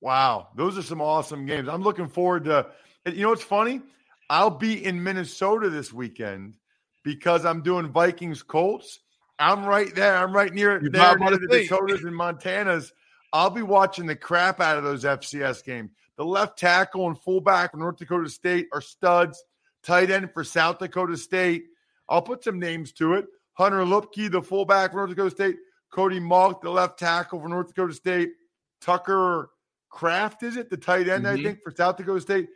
Wow, 0.00 0.48
those 0.54 0.76
are 0.76 0.82
some 0.82 1.00
awesome 1.00 1.46
games. 1.46 1.68
I'm 1.68 1.82
looking 1.82 2.08
forward 2.08 2.44
to. 2.44 2.66
You 3.06 3.22
know 3.22 3.30
what's 3.30 3.42
funny? 3.42 3.80
I'll 4.28 4.50
be 4.50 4.84
in 4.84 5.02
Minnesota 5.02 5.70
this 5.70 5.92
weekend 5.92 6.56
because 7.04 7.44
I'm 7.44 7.62
doing 7.62 7.88
Vikings 7.88 8.42
Colts. 8.42 9.00
I'm 9.38 9.64
right 9.64 9.94
there. 9.94 10.16
I'm 10.16 10.34
right 10.34 10.52
near 10.52 10.80
You're 10.80 10.90
there 10.90 11.18
near 11.18 11.38
the. 11.38 11.46
Dakotas 11.48 12.02
and 12.04 12.18
Montanas. 12.18 12.92
I'll 13.32 13.50
be 13.50 13.62
watching 13.62 14.06
the 14.06 14.16
crap 14.16 14.60
out 14.60 14.78
of 14.78 14.84
those 14.84 15.04
FCS 15.04 15.64
games. 15.64 15.90
The 16.16 16.24
left 16.24 16.58
tackle 16.58 17.06
and 17.08 17.18
fullback 17.20 17.72
for 17.72 17.78
North 17.78 17.96
Dakota 17.96 18.28
State 18.28 18.68
are 18.72 18.80
studs. 18.80 19.42
Tight 19.82 20.10
end 20.10 20.32
for 20.32 20.44
South 20.44 20.78
Dakota 20.78 21.16
State. 21.16 21.64
I'll 22.08 22.22
put 22.22 22.44
some 22.44 22.58
names 22.58 22.92
to 22.94 23.14
it. 23.14 23.26
Hunter 23.54 23.84
Luepke, 23.84 24.30
the 24.30 24.42
fullback 24.42 24.92
for 24.92 24.98
North 24.98 25.10
Dakota 25.10 25.30
State. 25.30 25.56
Cody 25.92 26.20
Mauch, 26.20 26.60
the 26.60 26.70
left 26.70 26.98
tackle 26.98 27.40
for 27.40 27.48
North 27.48 27.68
Dakota 27.68 27.92
State. 27.94 28.32
Tucker 28.80 29.50
Kraft, 29.90 30.42
is 30.42 30.56
it? 30.56 30.70
The 30.70 30.76
tight 30.76 31.08
end, 31.08 31.26
I 31.26 31.36
Mhm. 31.36 31.42
think, 31.42 31.62
for 31.62 31.70
South 31.70 31.96
Dakota 31.96 32.20
State. 32.20 32.48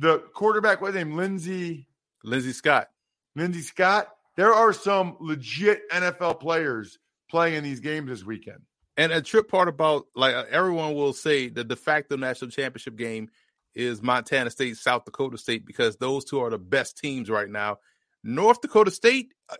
The 0.00 0.20
quarterback, 0.34 0.80
what's 0.80 0.94
his 0.94 1.04
name? 1.04 1.16
Lindsey. 1.16 1.86
Lindsey 2.24 2.52
Scott. 2.52 2.88
Lindsey 3.36 3.60
Scott. 3.62 4.08
There 4.36 4.54
are 4.54 4.72
some 4.72 5.16
legit 5.20 5.82
NFL 5.90 6.34
players 6.34 6.98
playing 7.28 7.54
in 7.56 7.64
these 7.64 7.80
games 7.80 8.08
this 8.08 8.24
weekend. 8.24 8.62
And 8.98 9.12
a 9.12 9.22
trip 9.22 9.48
part 9.48 9.68
about 9.68 10.06
like 10.16 10.34
uh, 10.34 10.44
everyone 10.50 10.92
will 10.94 11.12
say 11.12 11.48
the 11.48 11.62
de 11.62 11.76
facto 11.76 12.16
national 12.16 12.50
championship 12.50 12.96
game 12.96 13.30
is 13.72 14.02
Montana 14.02 14.50
State, 14.50 14.76
South 14.76 15.04
Dakota 15.04 15.38
State, 15.38 15.64
because 15.64 15.96
those 15.96 16.24
two 16.24 16.40
are 16.40 16.50
the 16.50 16.58
best 16.58 16.98
teams 16.98 17.30
right 17.30 17.48
now. 17.48 17.78
North 18.24 18.60
Dakota 18.60 18.90
State, 18.90 19.32
uh, 19.48 19.56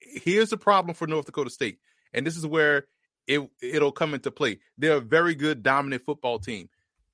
here's 0.00 0.50
the 0.50 0.58
problem 0.58 0.94
for 0.94 1.06
North 1.06 1.24
Dakota 1.24 1.48
State, 1.48 1.78
and 2.12 2.26
this 2.26 2.36
is 2.36 2.46
where 2.46 2.86
it 3.26 3.40
it'll 3.62 3.90
come 3.90 4.12
into 4.12 4.30
play. 4.30 4.58
They're 4.76 4.98
a 4.98 5.00
very 5.00 5.34
good, 5.34 5.62
dominant 5.62 6.04
football 6.04 6.38
team, 6.38 6.68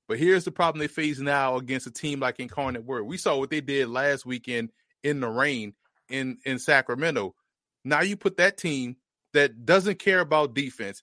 but 0.09 0.19
here's 0.19 0.43
the 0.43 0.51
problem 0.51 0.81
they 0.81 0.89
face 0.89 1.19
now 1.19 1.55
against 1.55 1.87
a 1.87 1.91
team 1.91 2.19
like 2.19 2.41
Incarnate 2.41 2.83
Word. 2.83 3.03
We 3.03 3.15
saw 3.15 3.37
what 3.37 3.49
they 3.49 3.61
did 3.61 3.87
last 3.87 4.25
weekend 4.25 4.71
in 5.03 5.21
the 5.21 5.29
rain 5.29 5.73
in 6.09 6.37
in 6.43 6.59
Sacramento. 6.59 7.33
Now 7.85 8.01
you 8.01 8.17
put 8.17 8.35
that 8.37 8.57
team 8.57 8.97
that 9.31 9.65
doesn't 9.65 9.99
care 9.99 10.19
about 10.19 10.53
defense 10.53 11.01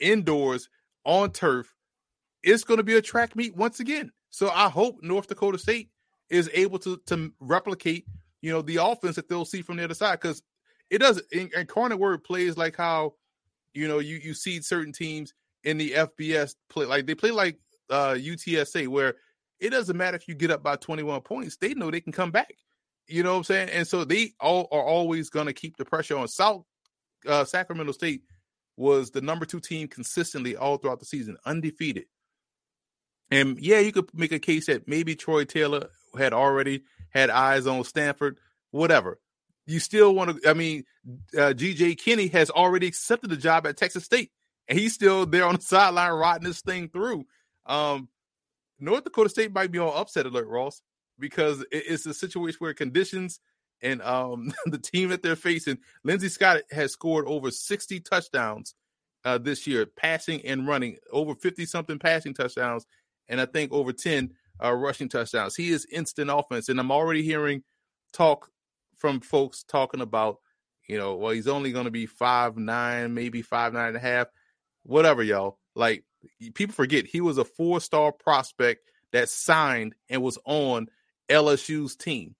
indoors 0.00 0.68
on 1.04 1.30
turf, 1.30 1.72
it's 2.42 2.64
going 2.64 2.78
to 2.78 2.84
be 2.84 2.96
a 2.96 3.02
track 3.02 3.36
meet 3.36 3.56
once 3.56 3.80
again. 3.80 4.12
So 4.30 4.50
I 4.50 4.68
hope 4.68 5.02
North 5.02 5.28
Dakota 5.28 5.58
State 5.58 5.90
is 6.28 6.50
able 6.54 6.78
to 6.80 6.98
to 7.06 7.32
replicate, 7.40 8.06
you 8.40 8.52
know, 8.52 8.62
the 8.62 8.76
offense 8.76 9.16
that 9.16 9.28
they'll 9.28 9.44
see 9.44 9.62
from 9.62 9.76
the 9.76 9.84
other 9.84 9.94
side 9.94 10.20
because 10.20 10.42
it 10.88 10.98
does. 10.98 11.22
And 11.32 11.52
Incarnate 11.52 11.98
Word 11.98 12.24
plays 12.24 12.56
like 12.56 12.76
how, 12.76 13.14
you 13.74 13.88
know, 13.88 13.98
you 13.98 14.16
you 14.22 14.34
see 14.34 14.60
certain 14.60 14.92
teams 14.92 15.34
in 15.64 15.76
the 15.78 15.90
FBS 15.90 16.54
play 16.68 16.86
like 16.86 17.06
they 17.06 17.14
play 17.14 17.30
like 17.32 17.58
uh 17.90 18.14
UTSA 18.14 18.88
where 18.88 19.16
it 19.58 19.70
doesn't 19.70 19.96
matter 19.96 20.16
if 20.16 20.26
you 20.26 20.34
get 20.34 20.50
up 20.50 20.62
by 20.62 20.76
21 20.76 21.20
points, 21.20 21.56
they 21.56 21.74
know 21.74 21.90
they 21.90 22.00
can 22.00 22.12
come 22.12 22.30
back. 22.30 22.54
You 23.06 23.22
know 23.22 23.32
what 23.32 23.38
I'm 23.38 23.44
saying? 23.44 23.68
And 23.70 23.86
so 23.86 24.04
they 24.04 24.32
all 24.40 24.68
are 24.70 24.82
always 24.82 25.28
going 25.28 25.46
to 25.46 25.52
keep 25.52 25.76
the 25.76 25.84
pressure 25.84 26.16
on 26.16 26.28
South 26.28 26.64
uh, 27.26 27.44
Sacramento 27.44 27.92
State 27.92 28.22
was 28.80 29.10
the 29.10 29.20
number 29.20 29.44
two 29.44 29.60
team 29.60 29.86
consistently 29.86 30.56
all 30.56 30.78
throughout 30.78 31.00
the 31.00 31.04
season, 31.04 31.36
undefeated. 31.44 32.06
And 33.30 33.58
yeah, 33.60 33.78
you 33.78 33.92
could 33.92 34.08
make 34.14 34.32
a 34.32 34.38
case 34.38 34.66
that 34.66 34.88
maybe 34.88 35.14
Troy 35.14 35.44
Taylor 35.44 35.90
had 36.18 36.32
already 36.32 36.84
had 37.10 37.28
eyes 37.28 37.66
on 37.66 37.84
Stanford, 37.84 38.38
whatever. 38.70 39.20
You 39.66 39.80
still 39.80 40.14
want 40.14 40.42
to, 40.42 40.50
I 40.50 40.54
mean, 40.54 40.84
uh, 41.36 41.52
GJ 41.52 41.98
Kinne 41.98 42.32
has 42.32 42.48
already 42.48 42.86
accepted 42.86 43.28
the 43.28 43.36
job 43.36 43.66
at 43.66 43.76
Texas 43.76 44.04
State, 44.04 44.30
and 44.66 44.78
he's 44.78 44.94
still 44.94 45.26
there 45.26 45.44
on 45.44 45.56
the 45.56 45.60
sideline 45.60 46.12
riding 46.12 46.48
this 46.48 46.62
thing 46.62 46.88
through. 46.88 47.26
Um, 47.66 48.08
North 48.80 49.04
Dakota 49.04 49.28
State 49.28 49.52
might 49.52 49.70
be 49.70 49.78
on 49.78 49.92
upset 49.94 50.24
alert, 50.24 50.48
Ross, 50.48 50.80
because 51.18 51.62
it's 51.70 52.06
a 52.06 52.14
situation 52.14 52.56
where 52.60 52.72
conditions 52.72 53.40
and 53.82 54.02
um, 54.02 54.52
the 54.66 54.78
team 54.78 55.10
that 55.10 55.22
they're 55.22 55.36
facing, 55.36 55.78
Lindsey 56.04 56.28
Scott 56.28 56.62
has 56.70 56.92
scored 56.92 57.26
over 57.26 57.50
60 57.50 58.00
touchdowns 58.00 58.74
uh, 59.24 59.38
this 59.38 59.66
year, 59.66 59.86
passing 59.86 60.44
and 60.46 60.66
running, 60.66 60.96
over 61.12 61.34
50 61.34 61.66
something 61.66 61.98
passing 61.98 62.34
touchdowns, 62.34 62.86
and 63.28 63.40
I 63.40 63.46
think 63.46 63.72
over 63.72 63.92
10 63.92 64.32
uh, 64.62 64.72
rushing 64.72 65.08
touchdowns. 65.08 65.56
He 65.56 65.70
is 65.70 65.86
instant 65.90 66.30
offense, 66.30 66.68
and 66.68 66.78
I'm 66.78 66.90
already 66.90 67.22
hearing 67.22 67.62
talk 68.12 68.50
from 68.96 69.20
folks 69.20 69.62
talking 69.62 70.00
about, 70.00 70.38
you 70.88 70.98
know, 70.98 71.16
well, 71.16 71.32
he's 71.32 71.48
only 71.48 71.72
going 71.72 71.86
to 71.86 71.90
be 71.90 72.06
five 72.06 72.56
nine, 72.56 73.14
maybe 73.14 73.42
five 73.42 73.72
nine 73.72 73.88
and 73.88 73.96
a 73.96 74.00
half, 74.00 74.28
whatever, 74.82 75.22
y'all. 75.22 75.58
Like 75.74 76.04
people 76.54 76.74
forget 76.74 77.06
he 77.06 77.20
was 77.20 77.38
a 77.38 77.44
four 77.44 77.80
star 77.80 78.12
prospect 78.12 78.82
that 79.12 79.28
signed 79.28 79.94
and 80.08 80.22
was 80.22 80.38
on 80.44 80.88
LSU's 81.30 81.96
team. 81.96 82.34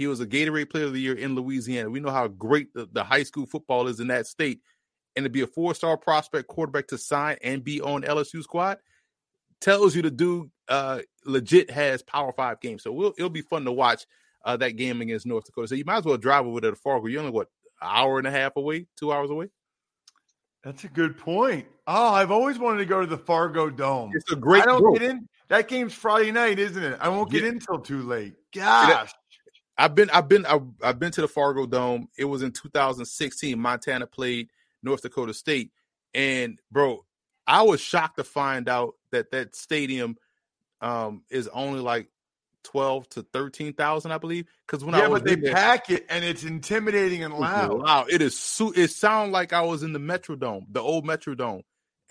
He 0.00 0.06
was 0.06 0.20
a 0.20 0.26
Gatorade 0.26 0.70
Player 0.70 0.86
of 0.86 0.94
the 0.94 0.98
Year 0.98 1.12
in 1.12 1.34
Louisiana. 1.34 1.90
We 1.90 2.00
know 2.00 2.10
how 2.10 2.26
great 2.26 2.72
the, 2.72 2.88
the 2.90 3.04
high 3.04 3.22
school 3.22 3.44
football 3.44 3.86
is 3.86 4.00
in 4.00 4.06
that 4.06 4.26
state, 4.26 4.62
and 5.14 5.24
to 5.24 5.28
be 5.28 5.42
a 5.42 5.46
four 5.46 5.74
star 5.74 5.98
prospect 5.98 6.48
quarterback 6.48 6.86
to 6.86 6.96
sign 6.96 7.36
and 7.44 7.62
be 7.62 7.82
on 7.82 8.00
LSU 8.00 8.42
squad 8.42 8.78
tells 9.60 9.94
you 9.94 10.00
the 10.00 10.10
dude 10.10 10.50
uh, 10.70 11.00
legit 11.26 11.70
has 11.70 12.02
Power 12.02 12.32
Five 12.32 12.62
games. 12.62 12.82
So 12.82 12.92
we'll, 12.92 13.12
it'll 13.18 13.28
be 13.28 13.42
fun 13.42 13.66
to 13.66 13.72
watch 13.72 14.06
uh, 14.42 14.56
that 14.56 14.78
game 14.78 15.02
against 15.02 15.26
North 15.26 15.44
Dakota. 15.44 15.68
So 15.68 15.74
you 15.74 15.84
might 15.84 15.98
as 15.98 16.04
well 16.06 16.16
drive 16.16 16.46
over 16.46 16.62
to 16.62 16.70
the 16.70 16.76
Fargo. 16.76 17.06
You're 17.06 17.20
only 17.20 17.32
what 17.32 17.48
an 17.82 17.88
hour 17.92 18.16
and 18.16 18.26
a 18.26 18.30
half 18.30 18.56
away, 18.56 18.86
two 18.96 19.12
hours 19.12 19.28
away. 19.28 19.48
That's 20.64 20.84
a 20.84 20.88
good 20.88 21.18
point. 21.18 21.66
Oh, 21.86 22.14
I've 22.14 22.30
always 22.30 22.58
wanted 22.58 22.78
to 22.78 22.86
go 22.86 23.02
to 23.02 23.06
the 23.06 23.18
Fargo 23.18 23.68
Dome. 23.68 24.12
It's 24.14 24.32
a 24.32 24.36
great. 24.36 24.62
I 24.62 24.64
don't 24.64 24.80
bro, 24.80 24.94
get 24.94 25.02
in. 25.02 25.28
That 25.48 25.68
game's 25.68 25.92
Friday 25.92 26.32
night, 26.32 26.58
isn't 26.58 26.82
it? 26.82 26.96
I 27.02 27.10
won't 27.10 27.30
get 27.30 27.42
Yeah. 27.42 27.48
in 27.50 27.54
until 27.56 27.80
too 27.80 28.00
late. 28.00 28.32
Gosh. 28.54 29.12
I've 29.80 29.94
been, 29.94 30.10
I've 30.10 30.28
been, 30.28 30.44
I've, 30.46 30.62
I've 30.82 30.98
been 30.98 31.12
to 31.12 31.22
the 31.22 31.28
Fargo 31.28 31.66
Dome. 31.66 32.08
It 32.18 32.26
was 32.26 32.42
in 32.42 32.52
2016. 32.52 33.58
Montana 33.58 34.06
played 34.06 34.50
North 34.82 35.02
Dakota 35.02 35.32
State, 35.34 35.70
and 36.14 36.58
bro, 36.70 37.04
I 37.46 37.62
was 37.62 37.80
shocked 37.80 38.16
to 38.18 38.24
find 38.24 38.68
out 38.68 38.94
that 39.10 39.30
that 39.32 39.56
stadium 39.56 40.16
um, 40.80 41.22
is 41.30 41.48
only 41.48 41.80
like 41.80 42.08
12 42.64 43.08
to 43.10 43.22
13,000, 43.32 44.12
I 44.12 44.18
believe. 44.18 44.46
Because 44.66 44.84
when 44.84 44.94
I 44.94 45.00
yeah, 45.00 45.08
was 45.08 45.22
but 45.22 45.28
they 45.28 45.34
there- 45.36 45.54
pack 45.54 45.90
it 45.90 46.06
and 46.10 46.24
it's 46.24 46.44
intimidating 46.44 47.24
and 47.24 47.34
loud. 47.34 47.82
Wow, 47.82 48.06
it 48.08 48.20
is. 48.22 48.38
Su- 48.38 48.74
it 48.76 48.88
sounded 48.90 49.32
like 49.32 49.52
I 49.52 49.62
was 49.62 49.82
in 49.82 49.92
the 49.92 49.98
Metrodome, 49.98 50.66
the 50.70 50.80
old 50.80 51.06
Metrodome. 51.06 51.62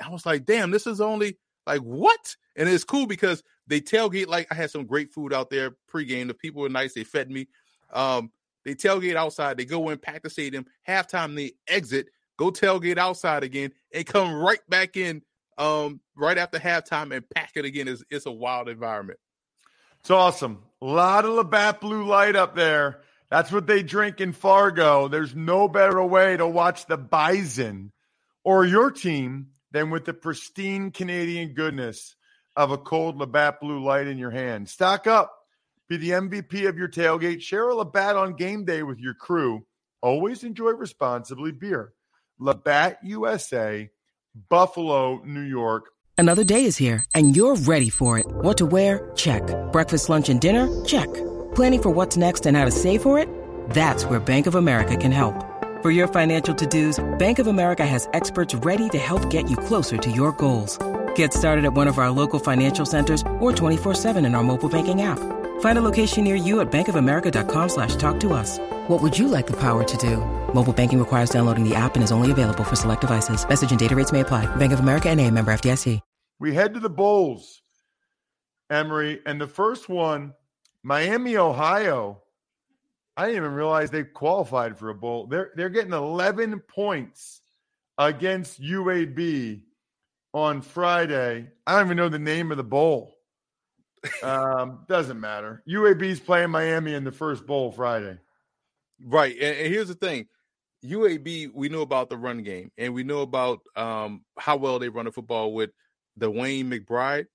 I 0.04 0.10
was 0.10 0.26
like, 0.26 0.46
damn, 0.46 0.72
this 0.72 0.88
is 0.88 1.02
only 1.02 1.38
like 1.68 1.82
what? 1.82 2.36
And 2.56 2.68
it's 2.68 2.84
cool 2.84 3.06
because 3.06 3.44
they 3.70 3.80
tailgate. 3.80 4.28
Like 4.28 4.48
I 4.52 4.56
had 4.56 4.72
some 4.72 4.86
great 4.86 5.14
food 5.14 5.32
out 5.32 5.50
there 5.50 5.72
pregame. 5.92 6.28
The 6.28 6.34
people 6.34 6.62
were 6.62 6.70
nice. 6.70 6.94
They 6.94 7.04
fed 7.04 7.30
me. 7.32 7.48
Um, 7.94 8.32
they 8.66 8.76
tailgate 8.76 9.16
outside. 9.16 9.58
They 9.58 9.66
go 9.66 9.90
in, 9.90 10.00
pack 10.00 10.24
the 10.24 10.30
stadium. 10.30 10.66
Halftime, 10.88 11.36
they 11.36 11.54
exit, 11.68 12.08
go 12.38 12.52
tailgate 12.52 12.98
outside 12.98 13.44
again, 13.44 13.72
and 13.94 14.06
come 14.06 14.34
right 14.34 14.60
back 14.68 14.98
in. 14.98 15.22
Um, 15.58 16.00
right 16.16 16.38
after 16.38 16.58
halftime 16.58 17.14
and 17.14 17.30
pack 17.30 17.52
it 17.56 17.66
again. 17.66 17.90
It's, 17.90 18.04
it's 18.10 18.26
a 18.26 18.32
wild 18.32 18.70
environment. 18.70 19.20
It's 20.00 20.10
awesome. 20.10 20.64
A 20.82 20.86
lot 20.86 21.26
of 21.26 21.32
Labatt 21.32 21.82
Blue 21.82 22.06
Light 22.06 22.38
up 22.38 22.56
there. 22.56 23.02
That's 23.30 23.52
what 23.52 23.68
they 23.68 23.84
drink 23.84 24.22
in 24.22 24.32
Fargo. 24.32 25.10
There's 25.10 25.36
no 25.36 25.68
better 25.68 26.04
way 26.04 26.38
to 26.38 26.48
watch 26.48 26.86
the 26.86 26.98
Bison 26.98 27.92
or 28.46 28.66
your 28.66 28.90
team 28.90 29.48
than 29.72 29.90
with 29.90 30.06
the 30.06 30.14
pristine 30.14 30.92
Canadian 30.92 31.54
goodness 31.54 32.16
of 32.60 32.72
a 32.72 32.78
cold 32.78 33.18
Labatt 33.18 33.62
Blue 33.62 33.82
Light 33.82 34.06
in 34.06 34.18
your 34.18 34.32
hand. 34.32 34.68
Stock 34.68 35.08
up. 35.08 35.34
Be 35.88 35.96
the 35.96 36.10
MVP 36.10 36.68
of 36.68 36.78
your 36.78 36.90
tailgate. 36.90 37.42
Share 37.42 37.70
a 37.70 37.74
Labatt 37.74 38.18
on 38.18 38.34
game 38.34 38.66
day 38.66 38.84
with 38.84 39.00
your 39.00 39.14
crew. 39.14 39.66
Always 40.02 40.44
enjoy 40.44 40.72
responsibly 40.72 41.54
beer. 41.54 41.94
Labatt 42.38 43.00
USA, 43.02 43.90
Buffalo, 44.50 45.22
New 45.24 45.44
York. 45.44 45.86
Another 46.18 46.44
day 46.44 46.66
is 46.66 46.76
here, 46.76 47.06
and 47.16 47.34
you're 47.34 47.56
ready 47.56 47.90
for 47.90 48.20
it. 48.20 48.26
What 48.28 48.58
to 48.58 48.66
wear? 48.66 49.10
Check. 49.16 49.42
Breakfast, 49.72 50.10
lunch, 50.10 50.28
and 50.28 50.42
dinner? 50.42 50.68
Check. 50.84 51.08
Planning 51.56 51.82
for 51.82 51.90
what's 51.92 52.18
next 52.18 52.46
and 52.46 52.58
how 52.58 52.66
to 52.66 52.72
save 52.72 53.02
for 53.02 53.18
it? 53.18 53.30
That's 53.70 54.04
where 54.04 54.20
Bank 54.20 54.48
of 54.48 54.56
America 54.56 54.98
can 54.98 55.14
help. 55.14 55.46
For 55.82 55.92
your 55.92 56.10
financial 56.10 56.54
to-dos, 56.54 57.00
Bank 57.20 57.40
of 57.40 57.48
America 57.48 57.86
has 57.86 58.10
experts 58.12 58.54
ready 58.54 58.90
to 58.90 58.98
help 58.98 59.30
get 59.30 59.50
you 59.50 59.56
closer 59.56 59.98
to 59.98 60.12
your 60.12 60.34
goals. 60.34 60.78
Get 61.20 61.34
started 61.34 61.66
at 61.66 61.74
one 61.74 61.90
of 61.90 61.98
our 61.98 62.10
local 62.10 62.40
financial 62.40 62.86
centers 62.86 63.24
or 63.42 63.52
24-7 63.52 64.26
in 64.26 64.36
our 64.36 64.42
mobile 64.42 64.70
banking 64.70 65.02
app. 65.02 65.20
Find 65.60 65.78
a 65.78 65.82
location 65.82 66.24
near 66.24 66.38
you 66.38 66.62
at 66.62 66.72
bankofamerica.com 66.72 67.68
slash 67.68 67.98
talk 67.98 68.22
to 68.22 68.32
us. 68.32 68.58
What 68.88 69.02
would 69.02 69.20
you 69.20 69.28
like 69.28 69.46
the 69.46 69.58
power 69.60 69.84
to 69.84 69.98
do? 69.98 70.16
Mobile 70.54 70.72
banking 70.72 70.98
requires 70.98 71.30
downloading 71.30 71.68
the 71.68 71.76
app 71.76 71.96
and 71.96 72.04
is 72.06 72.14
only 72.14 72.32
available 72.32 72.64
for 72.64 72.78
select 72.78 73.02
devices. 73.02 73.46
Message 73.50 73.70
and 73.72 73.78
data 73.78 73.98
rates 73.98 74.14
may 74.14 74.22
apply. 74.22 74.46
Bank 74.56 74.72
of 74.72 74.80
America 74.80 75.10
and 75.10 75.20
a 75.20 75.30
member 75.30 75.52
FDIC. 75.52 76.00
We 76.40 76.54
head 76.54 76.76
to 76.76 76.80
the 76.80 76.90
Bowls, 76.90 77.64
Emory, 78.70 79.20
and 79.26 79.42
the 79.42 79.48
first 79.48 79.90
one, 79.90 80.32
Miami, 80.84 81.36
Ohio. 81.36 82.22
I 83.18 83.26
didn't 83.26 83.44
even 83.44 83.52
realize 83.52 83.92
they 83.92 84.06
qualified 84.06 84.80
for 84.80 84.88
a 84.88 84.96
bowl. 84.96 85.28
They're 85.28 85.52
they're 85.58 85.68
getting 85.68 85.92
11 85.92 86.62
points 86.62 87.42
against 87.98 88.62
UAB 88.62 89.64
on 90.34 90.62
Friday. 90.62 91.50
I 91.66 91.76
don't 91.76 91.88
even 91.88 91.98
know 91.98 92.10
the 92.10 92.20
name 92.20 92.52
of 92.52 92.58
the 92.58 92.64
bowl. 92.64 93.16
Um, 94.24 94.86
doesn't 94.88 95.20
matter. 95.20 95.62
UAB's 95.68 96.20
playing 96.20 96.52
Miami 96.52 96.94
in 96.94 97.04
the 97.04 97.12
first 97.12 97.46
bowl 97.46 97.72
Friday. 97.72 98.18
Right. 99.04 99.34
And, 99.36 99.58
and, 99.58 99.74
here's 99.74 99.88
the 99.88 99.96
thing. 99.96 100.28
UAB, 100.86 101.52
we 101.54 101.70
know 101.70 101.82
about 101.82 102.10
the 102.10 102.18
run 102.18 102.44
game 102.44 102.72
and 102.78 102.94
we 102.94 103.04
know 103.04 103.22
about 103.22 103.60
um, 103.76 104.24
how 104.38 104.56
well 104.56 104.80
they 104.80 104.88
run 104.88 105.06
the 105.06 105.12
football 105.12 105.54
with 105.54 105.72
DeWayne 106.18 106.66
McBride. 106.66 107.26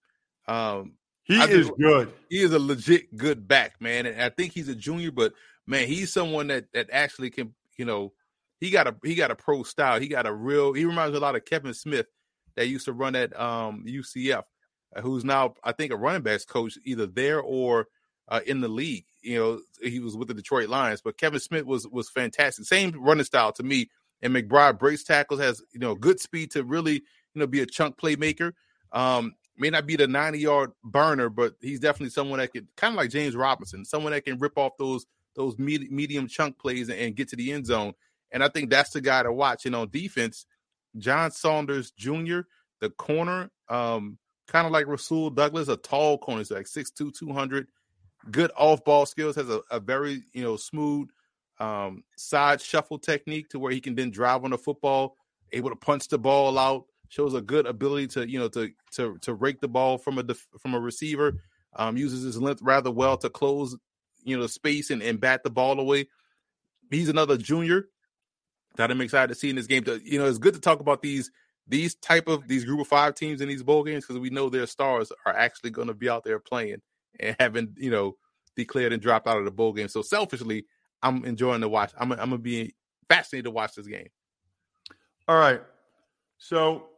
Um, 0.49 0.95
he 1.25 1.39
I 1.39 1.47
is 1.47 1.71
good. 1.79 2.13
He 2.29 2.43
is 2.43 2.53
a 2.53 2.59
legit 2.59 3.15
good 3.17 3.47
back, 3.49 3.81
man. 3.81 4.07
And 4.07 4.21
I 4.21 4.29
think 4.29 4.53
he's 4.53 4.69
a 4.69 4.75
junior, 4.75 5.11
but 5.11 5.33
man, 5.67 5.87
he's 5.87 6.13
someone 6.13 6.49
that 6.49 6.67
that 6.75 6.89
actually 6.93 7.31
can, 7.31 7.55
you 7.77 7.85
know, 7.85 8.13
he 8.61 8.71
got 8.71 8.87
a 8.87 8.95
he 9.03 9.15
got 9.15 9.31
a 9.31 9.35
pro 9.35 9.63
style. 9.63 10.01
He 10.01 10.09
got 10.09 10.27
a 10.27 10.33
real. 10.33 10.75
He 10.75 10.85
reminds 10.85 11.13
me 11.13 11.19
a 11.19 11.21
lot 11.21 11.35
of 11.35 11.45
Kevin 11.45 11.75
Smith 11.75 12.07
that 12.57 12.69
used 12.69 12.85
to 12.87 12.93
run 12.93 13.17
at 13.17 13.39
um, 13.39 13.85
UCF, 13.87 14.45
uh, 14.95 15.01
who's 15.01 15.25
now 15.25 15.55
I 15.63 15.73
think 15.73 15.93
a 15.93 15.97
running 15.97 16.23
backs 16.23 16.45
coach 16.45 16.79
either 16.85 17.07
there 17.07 17.41
or 17.41 17.89
uh, 18.29 18.41
in 18.47 18.61
the 18.61 18.69
league. 18.69 19.05
You 19.23 19.39
know, 19.39 19.61
he 19.83 20.01
was 20.01 20.17
with 20.17 20.29
the 20.29 20.35
Detroit 20.35 20.69
Lions, 20.69 21.01
but 21.01 21.19
Kevin 21.19 21.41
Smith 21.41 21.65
was 21.65 21.87
was 21.89 22.11
fantastic. 22.11 22.67
Same 22.67 22.93
running 22.99 23.25
style 23.25 23.53
to 23.53 23.63
me. 23.63 23.91
And 24.23 24.35
McBride 24.35 24.79
breaks 24.79 25.05
tackles, 25.05 25.41
has 25.41 25.63
you 25.73 25.81
know 25.81 25.95
good 25.95 26.21
speed 26.21 26.53
to 26.53 26.65
really 26.65 26.95
you 26.95 27.03
know 27.41 27.47
be 27.47 27.61
a 27.61 27.67
chunk 27.67 27.97
playmaker. 27.97 28.53
Um, 28.93 29.35
may 29.57 29.71
not 29.71 29.87
be 29.87 29.97
the 29.97 30.07
90 30.07 30.39
yard 30.39 30.73
burner, 30.83 31.29
but 31.29 31.55
he's 31.61 31.81
definitely 31.81 32.11
someone 32.11 32.39
that 32.39 32.53
could 32.53 32.67
kind 32.77 32.95
of 32.95 32.97
like 32.97 33.11
James 33.11 33.37
Robinson, 33.37 33.85
someone 33.85 34.13
that 34.13 34.25
can 34.25 34.39
rip 34.39 34.57
off 34.57 34.73
those 34.79 35.07
those 35.37 35.59
medium 35.59 36.29
chunk 36.29 36.59
plays 36.59 36.89
and 36.89 37.17
get 37.17 37.29
to 37.29 37.37
the 37.37 37.53
end 37.53 37.67
zone. 37.67 37.93
And 38.31 38.43
I 38.43 38.49
think 38.49 38.71
that's 38.71 38.91
the 38.91 39.01
guy 39.01 39.23
to 39.23 39.33
watch. 39.33 39.67
And 39.67 39.75
on 39.75 39.91
defense, 39.91 40.47
John 40.99 41.31
Saunders 41.31 41.91
Jr., 41.93 42.41
the 42.81 42.91
corner, 42.91 43.51
um, 43.69 44.19
kind 44.47 44.67
of 44.67 44.73
like 44.73 44.87
Rasul 44.87 45.31
Douglas, 45.31 45.69
a 45.69 45.77
tall 45.77 46.19
corner, 46.19 46.41
he's 46.41 46.51
like 46.51 46.67
6'2, 46.67 47.15
200, 47.17 47.67
good 48.31 48.51
off 48.57 48.85
ball 48.85 49.07
skills, 49.07 49.37
has 49.37 49.49
a, 49.49 49.61
a 49.71 49.81
very, 49.81 50.23
you 50.33 50.43
know, 50.43 50.57
smooth 50.57 51.09
um, 51.59 52.05
side 52.17 52.61
shuffle 52.61 52.99
technique 52.99 53.49
to 53.51 53.59
where 53.59 53.73
he 53.73 53.81
can 53.81 53.95
then 53.95 54.11
drive 54.11 54.45
on 54.45 54.51
the 54.51 54.59
football, 54.59 55.17
able 55.53 55.71
to 55.71 55.77
punch 55.77 56.09
the 56.09 56.19
ball 56.19 56.59
out, 56.59 56.87
shows 57.09 57.35
a 57.35 57.41
good 57.41 57.67
ability 57.67 58.09
to, 58.09 58.29
you 58.29 58.39
know, 58.39 58.49
to 58.49 58.71
to 58.93 59.17
to 59.19 59.35
rake 59.35 59.61
the 59.61 59.69
ball 59.69 59.99
from 59.99 60.19
a 60.19 60.23
def- 60.23 60.49
from 60.59 60.75
a 60.75 60.81
receiver, 60.81 61.41
um, 61.77 61.97
uses 61.97 62.23
his 62.23 62.41
length 62.41 62.63
rather 62.63 62.91
well 62.91 63.17
to 63.19 63.31
close, 63.31 63.77
you 64.25 64.37
know, 64.37 64.47
space 64.47 64.91
and, 64.91 65.03
and 65.03 65.21
bat 65.21 65.43
the 65.45 65.51
ball 65.51 65.79
away. 65.79 66.09
He's 66.91 67.09
another 67.09 67.37
junior 67.37 67.89
that 68.77 68.91
I'm 68.91 69.01
excited 69.01 69.29
to 69.29 69.35
see 69.35 69.51
in 69.51 69.57
this 69.57 69.67
game. 69.67 69.85
To, 69.85 70.01
you 70.05 70.19
know, 70.19 70.27
it's 70.27 70.39
good 70.39 70.55
to 70.55 70.61
talk 70.61 70.81
about 70.81 71.03
these 71.03 71.31
these 71.67 71.95
type 71.97 72.29
of 72.29 72.47
these 72.47 72.65
group 72.65 72.81
of 72.81 72.89
five 72.89 73.15
teams 73.15 73.41
in 73.41 73.49
these 73.49 73.63
bowl 73.63 73.85
games 73.85 74.05
because 74.05 74.21
we 74.21 74.31
know 74.31 74.49
their 74.49 74.67
stars 74.67 75.11
are 75.25 75.35
actually 75.35 75.71
going 75.71 75.89
to 75.89 75.95
be 75.95 76.09
out 76.09 76.25
there 76.25 76.39
playing 76.39 76.83
and 77.21 77.37
having 77.41 77.75
you 77.77 77.91
know 77.91 78.17
declared 78.57 78.93
and 78.93 79.03
dropped 79.03 79.27
out 79.27 79.39
of 79.39 79.45
the 79.45 79.51
bowl 79.51 79.73
game. 79.73 79.89
So 79.89 80.03
selfishly, 80.03 80.67
I'm 81.03 81.25
enjoying 81.25 81.61
the 81.61 81.69
watch. 81.69 81.93
I'm 81.99 82.13
I'm 82.13 82.19
gonna 82.19 82.39
be 82.39 82.75
fascinated 83.09 83.45
to 83.45 83.51
watch 83.51 83.75
this 83.75 83.87
game. 83.87 84.09
All 85.27 85.39
right, 85.39 85.63
so 86.39 86.89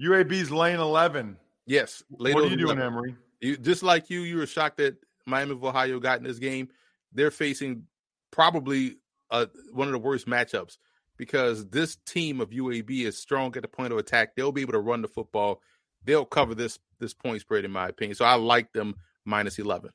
UAB's 0.00 0.50
lane 0.50 0.78
eleven. 0.80 1.36
Yes, 1.66 2.02
what 2.08 2.34
are 2.34 2.46
you 2.46 2.56
doing, 2.56 2.80
Emory? 2.80 3.16
You, 3.40 3.56
just 3.56 3.82
like 3.82 4.08
you, 4.08 4.20
you 4.20 4.36
were 4.38 4.46
shocked 4.46 4.78
that 4.78 4.96
Miami 5.26 5.52
of 5.52 5.64
Ohio 5.64 5.98
got 5.98 6.18
in 6.18 6.24
this 6.24 6.38
game. 6.38 6.68
They're 7.12 7.30
facing 7.30 7.82
probably 8.30 8.98
uh, 9.30 9.46
one 9.72 9.88
of 9.88 9.92
the 9.92 9.98
worst 9.98 10.26
matchups 10.26 10.78
because 11.16 11.66
this 11.68 11.96
team 12.06 12.40
of 12.40 12.50
UAB 12.50 13.04
is 13.04 13.18
strong 13.18 13.54
at 13.56 13.62
the 13.62 13.68
point 13.68 13.92
of 13.92 13.98
attack. 13.98 14.34
They'll 14.34 14.52
be 14.52 14.60
able 14.62 14.74
to 14.74 14.80
run 14.80 15.02
the 15.02 15.08
football. 15.08 15.60
They'll 16.04 16.24
cover 16.24 16.54
this 16.54 16.78
this 16.98 17.14
point 17.14 17.40
spread, 17.40 17.64
in 17.64 17.70
my 17.70 17.88
opinion. 17.88 18.16
So 18.16 18.24
I 18.24 18.34
like 18.34 18.72
them 18.72 18.94
minus 19.24 19.58
eleven. 19.58 19.90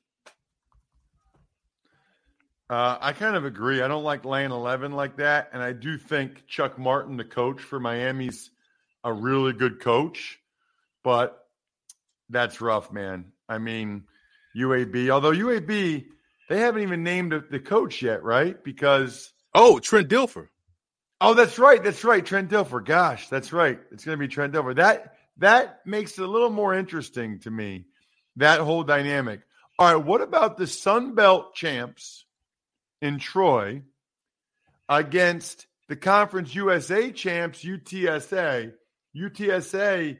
Uh, 2.69 2.97
I 3.01 3.12
kind 3.12 3.36
of 3.36 3.43
agree. 3.43 3.82
I 3.82 3.88
don't 3.88 4.03
like 4.03 4.25
laying 4.25 4.51
eleven 4.51 4.93
like 4.93 5.17
that, 5.17 5.49
and 5.53 5.62
I 5.62 5.73
do 5.73 5.97
think 5.97 6.47
Chuck 6.47 6.77
Martin, 6.77 7.17
the 7.17 7.23
coach 7.23 7.62
for 7.62 7.79
Miami's, 7.79 8.49
a 9.03 9.12
really 9.12 9.53
good 9.53 9.79
coach, 9.79 10.39
but 11.03 11.47
that's 12.29 12.62
rough, 12.62 12.91
man. 12.91 13.25
I 13.49 13.58
mean, 13.58 14.03
UAB. 14.55 15.10
Although 15.10 15.34
UAB 15.34 16.05
they 16.51 16.59
haven't 16.59 16.81
even 16.81 17.01
named 17.01 17.33
the 17.49 17.59
coach 17.61 18.01
yet, 18.01 18.23
right? 18.23 18.61
Because 18.61 19.31
oh, 19.55 19.79
Trent 19.79 20.09
Dilfer. 20.09 20.49
Oh, 21.21 21.33
that's 21.33 21.57
right. 21.57 21.81
That's 21.81 22.03
right. 22.03 22.25
Trent 22.25 22.49
Dilfer. 22.49 22.83
Gosh, 22.83 23.29
that's 23.29 23.53
right. 23.53 23.79
It's 23.93 24.03
going 24.03 24.17
to 24.17 24.19
be 24.19 24.27
Trent 24.27 24.51
Dilfer. 24.51 24.75
That 24.75 25.15
that 25.37 25.79
makes 25.85 26.19
it 26.19 26.23
a 26.23 26.27
little 26.27 26.49
more 26.49 26.73
interesting 26.73 27.39
to 27.39 27.49
me. 27.49 27.85
That 28.35 28.59
whole 28.59 28.83
dynamic. 28.83 29.39
All 29.79 29.95
right. 29.95 30.05
What 30.05 30.19
about 30.19 30.57
the 30.57 30.67
Sun 30.67 31.15
Belt 31.15 31.55
champs 31.55 32.25
in 33.01 33.17
Troy 33.17 33.83
against 34.89 35.67
the 35.87 35.95
Conference 35.95 36.53
USA 36.53 37.13
champs 37.13 37.63
UTSA? 37.63 38.73
UTSA. 39.15 40.17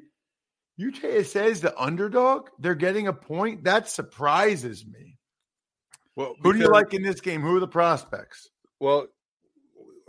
UTSA 0.80 1.46
is 1.46 1.60
the 1.60 1.78
underdog. 1.78 2.48
They're 2.58 2.74
getting 2.74 3.10
a 3.10 3.14
point. 3.14 3.66
That 3.66 3.90
surprises 3.90 4.86
me. 4.86 5.11
Well, 6.16 6.36
who 6.42 6.54
do 6.54 6.60
you 6.60 6.70
like 6.70 6.94
in 6.94 7.04
this 7.04 7.22
game? 7.22 7.42
Who 7.42 7.56
are 7.56 7.60
the 7.60 7.68
prospects? 7.68 8.50
Well, 8.80 9.08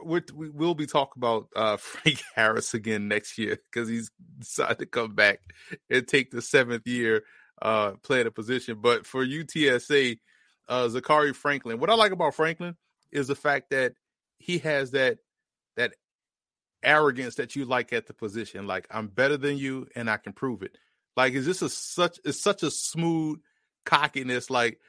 we 0.04 0.20
will 0.36 0.74
be 0.74 0.86
talking 0.86 1.20
about 1.20 1.48
uh, 1.54 1.76
Frank 1.78 2.22
Harris 2.34 2.74
again 2.74 3.08
next 3.08 3.38
year 3.38 3.58
because 3.70 3.88
he's 3.88 4.10
decided 4.38 4.78
to 4.80 4.86
come 4.86 5.14
back 5.14 5.40
and 5.90 6.06
take 6.06 6.30
the 6.30 6.42
seventh 6.42 6.86
year 6.86 7.22
uh, 7.60 7.92
playing 8.02 8.26
a 8.26 8.30
position. 8.30 8.78
But 8.80 9.06
for 9.06 9.24
UTSA, 9.24 10.18
uh, 10.68 10.88
Zakhari 10.88 11.34
Franklin, 11.34 11.78
what 11.78 11.90
I 11.90 11.94
like 11.94 12.12
about 12.12 12.34
Franklin 12.34 12.76
is 13.10 13.28
the 13.28 13.34
fact 13.34 13.70
that 13.70 13.94
he 14.38 14.58
has 14.58 14.90
that 14.92 15.18
that 15.76 15.94
arrogance 16.82 17.36
that 17.36 17.54
you 17.54 17.64
like 17.64 17.92
at 17.92 18.06
the 18.06 18.14
position. 18.14 18.66
Like 18.66 18.86
I'm 18.90 19.08
better 19.08 19.36
than 19.36 19.56
you, 19.56 19.86
and 19.94 20.10
I 20.10 20.16
can 20.16 20.32
prove 20.32 20.62
it. 20.62 20.76
Like 21.16 21.34
is 21.34 21.46
this 21.46 21.62
a 21.62 21.68
such 21.68 22.18
it's 22.24 22.42
such 22.42 22.62
a 22.62 22.70
smooth 22.70 23.38
cockiness. 23.84 24.50
Like 24.50 24.80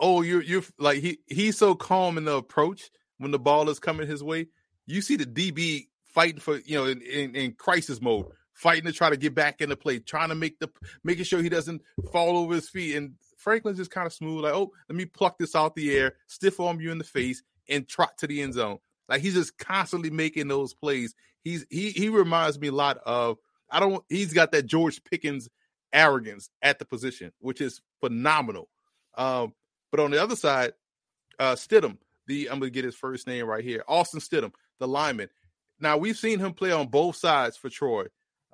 oh, 0.00 0.22
you're 0.22 0.42
you're 0.42 0.64
like 0.78 1.00
he 1.00 1.18
he's 1.26 1.58
so 1.58 1.74
calm 1.74 2.18
in 2.18 2.24
the 2.24 2.36
approach 2.36 2.90
when 3.18 3.30
the 3.30 3.38
ball 3.38 3.68
is 3.70 3.78
coming 3.78 4.06
his 4.06 4.22
way. 4.22 4.48
You 4.86 5.02
see 5.02 5.16
the 5.16 5.26
DB 5.26 5.88
fighting 6.06 6.40
for 6.40 6.58
you 6.58 6.76
know 6.76 6.86
in, 6.86 7.02
in, 7.02 7.34
in 7.34 7.52
crisis 7.52 8.00
mode, 8.00 8.26
fighting 8.52 8.84
to 8.84 8.92
try 8.92 9.10
to 9.10 9.16
get 9.16 9.34
back 9.34 9.60
into 9.60 9.76
play, 9.76 9.98
trying 9.98 10.30
to 10.30 10.34
make 10.34 10.58
the 10.58 10.70
making 11.04 11.24
sure 11.24 11.42
he 11.42 11.48
doesn't 11.48 11.82
fall 12.12 12.38
over 12.38 12.54
his 12.54 12.68
feet. 12.68 12.96
And 12.96 13.12
Franklin's 13.36 13.78
just 13.78 13.90
kind 13.90 14.06
of 14.06 14.12
smooth, 14.12 14.44
like, 14.44 14.54
oh, 14.54 14.72
let 14.88 14.96
me 14.96 15.04
pluck 15.04 15.38
this 15.38 15.54
out 15.54 15.74
the 15.74 15.96
air, 15.96 16.14
stiff 16.26 16.58
arm 16.58 16.80
you 16.80 16.90
in 16.90 16.98
the 16.98 17.04
face, 17.04 17.42
and 17.68 17.86
trot 17.86 18.18
to 18.18 18.26
the 18.26 18.42
end 18.42 18.54
zone. 18.54 18.78
Like 19.08 19.20
he's 19.20 19.34
just 19.34 19.56
constantly 19.58 20.10
making 20.10 20.48
those 20.48 20.74
plays. 20.74 21.14
He's 21.42 21.64
he 21.70 21.90
he 21.90 22.08
reminds 22.08 22.58
me 22.58 22.68
a 22.68 22.72
lot 22.72 22.98
of 23.04 23.38
I 23.70 23.80
don't 23.80 24.04
he's 24.08 24.32
got 24.32 24.52
that 24.52 24.66
George 24.66 25.02
Pickens 25.04 25.48
arrogance 25.92 26.50
at 26.62 26.78
the 26.78 26.84
position, 26.84 27.32
which 27.38 27.60
is 27.60 27.80
phenomenal. 28.00 28.68
Um, 29.16 29.54
but 29.90 30.00
on 30.00 30.10
the 30.10 30.22
other 30.22 30.36
side, 30.36 30.72
uh, 31.38 31.54
Stidham, 31.54 31.98
the 32.26 32.48
I'm 32.50 32.58
gonna 32.58 32.70
get 32.70 32.84
his 32.84 32.94
first 32.94 33.26
name 33.26 33.46
right 33.46 33.64
here, 33.64 33.84
Austin 33.88 34.20
Stidham, 34.20 34.52
the 34.78 34.88
lineman. 34.88 35.28
Now 35.80 35.96
we've 35.96 36.16
seen 36.16 36.38
him 36.38 36.52
play 36.52 36.72
on 36.72 36.88
both 36.88 37.16
sides 37.16 37.56
for 37.56 37.68
Troy. 37.68 38.06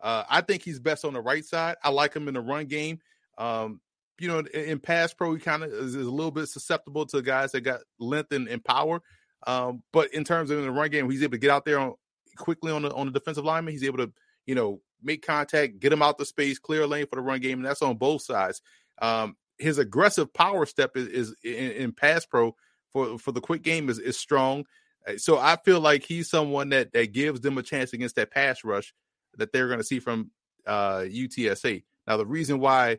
Uh, 0.02 0.24
I 0.28 0.40
think 0.40 0.62
he's 0.62 0.80
best 0.80 1.04
on 1.04 1.12
the 1.12 1.20
right 1.20 1.44
side. 1.44 1.76
I 1.82 1.90
like 1.90 2.14
him 2.14 2.26
in 2.26 2.34
the 2.34 2.40
run 2.40 2.66
game. 2.66 2.98
Um, 3.38 3.80
you 4.18 4.28
know, 4.28 4.40
in, 4.40 4.46
in 4.46 4.78
pass 4.80 5.14
pro, 5.14 5.32
he 5.32 5.40
kind 5.40 5.62
of 5.62 5.72
is, 5.72 5.94
is, 5.94 6.06
a 6.06 6.10
little 6.10 6.32
bit 6.32 6.48
susceptible 6.48 7.06
to 7.06 7.22
guys 7.22 7.52
that 7.52 7.60
got 7.60 7.80
length 8.00 8.32
and, 8.32 8.48
and 8.48 8.64
power. 8.64 9.00
Um, 9.46 9.82
but 9.92 10.12
in 10.12 10.24
terms 10.24 10.50
of 10.50 10.58
in 10.58 10.64
the 10.64 10.70
run 10.70 10.90
game, 10.90 11.08
he's 11.08 11.22
able 11.22 11.32
to 11.32 11.38
get 11.38 11.50
out 11.50 11.64
there 11.64 11.78
on, 11.78 11.94
quickly 12.36 12.72
on 12.72 12.82
the 12.82 12.92
on 12.92 13.06
the 13.06 13.12
defensive 13.12 13.44
lineman. 13.44 13.72
He's 13.72 13.84
able 13.84 13.98
to, 13.98 14.12
you 14.46 14.54
know, 14.54 14.80
make 15.02 15.24
contact, 15.24 15.78
get 15.78 15.92
him 15.92 16.02
out 16.02 16.18
the 16.18 16.24
space, 16.24 16.58
clear 16.58 16.86
lane 16.86 17.06
for 17.06 17.16
the 17.16 17.22
run 17.22 17.40
game, 17.40 17.58
and 17.58 17.66
that's 17.66 17.82
on 17.82 17.96
both 17.96 18.22
sides. 18.22 18.60
Um, 19.00 19.36
his 19.62 19.78
aggressive 19.78 20.32
power 20.32 20.66
step 20.66 20.96
is, 20.96 21.08
is 21.08 21.34
in, 21.42 21.70
in, 21.70 21.92
pass 21.92 22.26
pro 22.26 22.54
for 22.92 23.18
for 23.18 23.32
the 23.32 23.40
quick 23.40 23.62
game 23.62 23.88
is 23.88 23.98
is 23.98 24.18
strong. 24.18 24.64
Uh, 25.06 25.16
so 25.16 25.38
I 25.38 25.56
feel 25.56 25.80
like 25.80 26.04
he's 26.04 26.28
someone 26.28 26.70
that 26.70 26.92
that 26.92 27.12
gives 27.12 27.40
them 27.40 27.58
a 27.58 27.62
chance 27.62 27.92
against 27.92 28.16
that 28.16 28.30
pass 28.30 28.64
rush 28.64 28.92
that 29.38 29.52
they're 29.52 29.68
going 29.68 29.80
to 29.80 29.84
see 29.84 30.00
from 30.00 30.30
uh, 30.66 31.00
UTSA. 31.00 31.84
Now 32.06 32.16
the 32.16 32.26
reason 32.26 32.58
why 32.58 32.98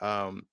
um, 0.00 0.46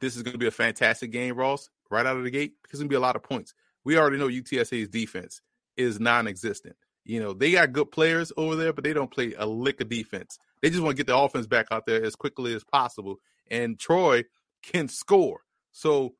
this 0.00 0.16
is 0.16 0.22
going 0.22 0.32
to 0.32 0.38
be 0.38 0.46
a 0.46 0.52
fantastic 0.52 1.10
game, 1.10 1.36
Ross, 1.36 1.70
right 1.90 2.04
out 2.04 2.16
of 2.16 2.24
the 2.24 2.30
gate, 2.30 2.54
because 2.62 2.80
it's 2.80 2.82
going 2.82 2.88
to 2.88 2.92
be 2.92 2.96
a 2.96 3.00
lot 3.00 3.16
of 3.16 3.22
points. 3.22 3.54
We 3.84 3.96
already 3.96 4.18
know 4.18 4.28
UTSA's 4.28 4.88
defense 4.88 5.40
is 5.76 6.00
non-existent. 6.00 6.76
You 7.04 7.20
know, 7.20 7.34
they 7.34 7.52
got 7.52 7.72
good 7.72 7.90
players 7.90 8.32
over 8.36 8.56
there, 8.56 8.72
but 8.72 8.82
they 8.82 8.94
don't 8.94 9.10
play 9.10 9.34
a 9.36 9.46
lick 9.46 9.80
of 9.80 9.90
defense. 9.90 10.38
They 10.62 10.70
just 10.70 10.82
want 10.82 10.96
to 10.96 11.04
get 11.04 11.06
the 11.06 11.16
offense 11.16 11.46
back 11.46 11.66
out 11.70 11.84
there 11.84 12.02
as 12.02 12.16
quickly 12.16 12.54
as 12.54 12.64
possible. 12.64 13.16
And 13.50 13.78
Troy 13.78 14.24
can 14.72 14.88
score. 14.88 15.40
So 15.72 16.14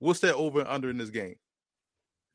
What's 0.00 0.20
that 0.20 0.34
over 0.34 0.60
and 0.60 0.68
under 0.68 0.90
in 0.90 0.98
this 0.98 1.10
game? 1.10 1.36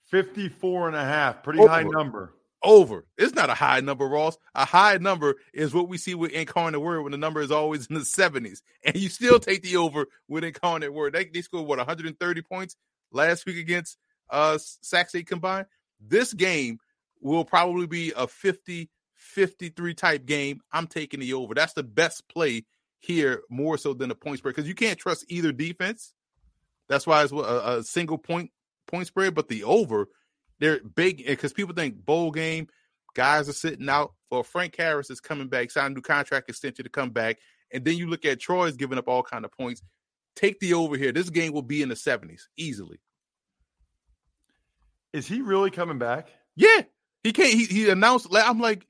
54 0.05 0.87
and 0.87 0.95
a 0.95 1.03
half. 1.03 1.43
Pretty 1.43 1.59
Over. 1.59 1.67
high 1.67 1.83
number. 1.83 2.33
Over. 2.63 3.05
It's 3.17 3.33
not 3.33 3.49
a 3.49 3.55
high 3.55 3.79
number, 3.79 4.07
Ross. 4.07 4.37
A 4.53 4.65
high 4.65 4.97
number 4.97 5.35
is 5.53 5.73
what 5.73 5.89
we 5.89 5.97
see 5.97 6.15
with 6.15 6.31
incarnate 6.31 6.81
word 6.81 7.01
when 7.01 7.11
the 7.11 7.17
number 7.17 7.41
is 7.41 7.51
always 7.51 7.87
in 7.87 7.95
the 7.95 8.01
70s. 8.01 8.61
And 8.83 8.95
you 8.95 9.09
still 9.09 9.39
take 9.39 9.63
the 9.63 9.77
over 9.77 10.05
with 10.27 10.43
incarnate 10.43 10.93
word. 10.93 11.13
They, 11.13 11.25
they 11.25 11.41
scored, 11.41 11.67
what, 11.67 11.79
130 11.79 12.41
points 12.43 12.75
last 13.11 13.45
week 13.45 13.57
against 13.57 13.97
uh 14.29 14.57
Sac 14.59 15.09
State 15.09 15.27
combined? 15.27 15.65
This 15.99 16.33
game 16.33 16.79
will 17.19 17.45
probably 17.45 17.87
be 17.87 18.13
a 18.15 18.27
50 18.27 18.89
53 19.15 19.93
type 19.95 20.25
game. 20.25 20.61
I'm 20.71 20.87
taking 20.87 21.19
the 21.19 21.33
over. 21.33 21.55
That's 21.55 21.73
the 21.73 21.83
best 21.83 22.27
play 22.27 22.65
here, 23.05 23.41
more 23.49 23.77
so 23.77 23.93
than 23.93 24.11
a 24.11 24.15
point 24.15 24.39
spread, 24.39 24.55
because 24.55 24.67
you 24.67 24.75
can't 24.75 24.99
trust 24.99 25.25
either 25.29 25.51
defense. 25.51 26.13
That's 26.87 27.07
why 27.07 27.23
it's 27.23 27.31
a, 27.31 27.35
a 27.35 27.83
single 27.83 28.17
point 28.17 28.51
point 28.87 29.07
spread, 29.07 29.35
but 29.35 29.47
the 29.47 29.63
over, 29.63 30.07
they're 30.59 30.79
big 30.83 31.25
because 31.25 31.53
people 31.53 31.73
think 31.73 32.05
bowl 32.05 32.31
game, 32.31 32.67
guys 33.13 33.49
are 33.49 33.53
sitting 33.53 33.89
out. 33.89 34.13
Well, 34.29 34.43
Frank 34.43 34.75
Harris 34.75 35.09
is 35.09 35.19
coming 35.19 35.47
back, 35.47 35.71
signed 35.71 35.93
a 35.93 35.95
new 35.95 36.01
contract 36.01 36.49
extension 36.49 36.83
to 36.83 36.89
come 36.89 37.09
back, 37.09 37.37
and 37.71 37.83
then 37.83 37.97
you 37.97 38.07
look 38.07 38.25
at 38.25 38.39
Troy's 38.39 38.75
giving 38.75 38.97
up 38.97 39.07
all 39.07 39.23
kind 39.23 39.45
of 39.45 39.51
points. 39.51 39.81
Take 40.35 40.59
the 40.59 40.73
over 40.73 40.97
here. 40.97 41.11
This 41.11 41.29
game 41.29 41.53
will 41.53 41.61
be 41.61 41.81
in 41.81 41.89
the 41.89 41.95
70s 41.95 42.41
easily. 42.57 42.99
Is 45.13 45.25
he 45.25 45.41
really 45.41 45.71
coming 45.71 45.97
back? 45.97 46.27
Yeah, 46.57 46.81
he 47.23 47.31
can't. 47.31 47.53
He, 47.53 47.65
he 47.65 47.89
announced. 47.89 48.27
I'm 48.33 48.59
like, 48.59 48.85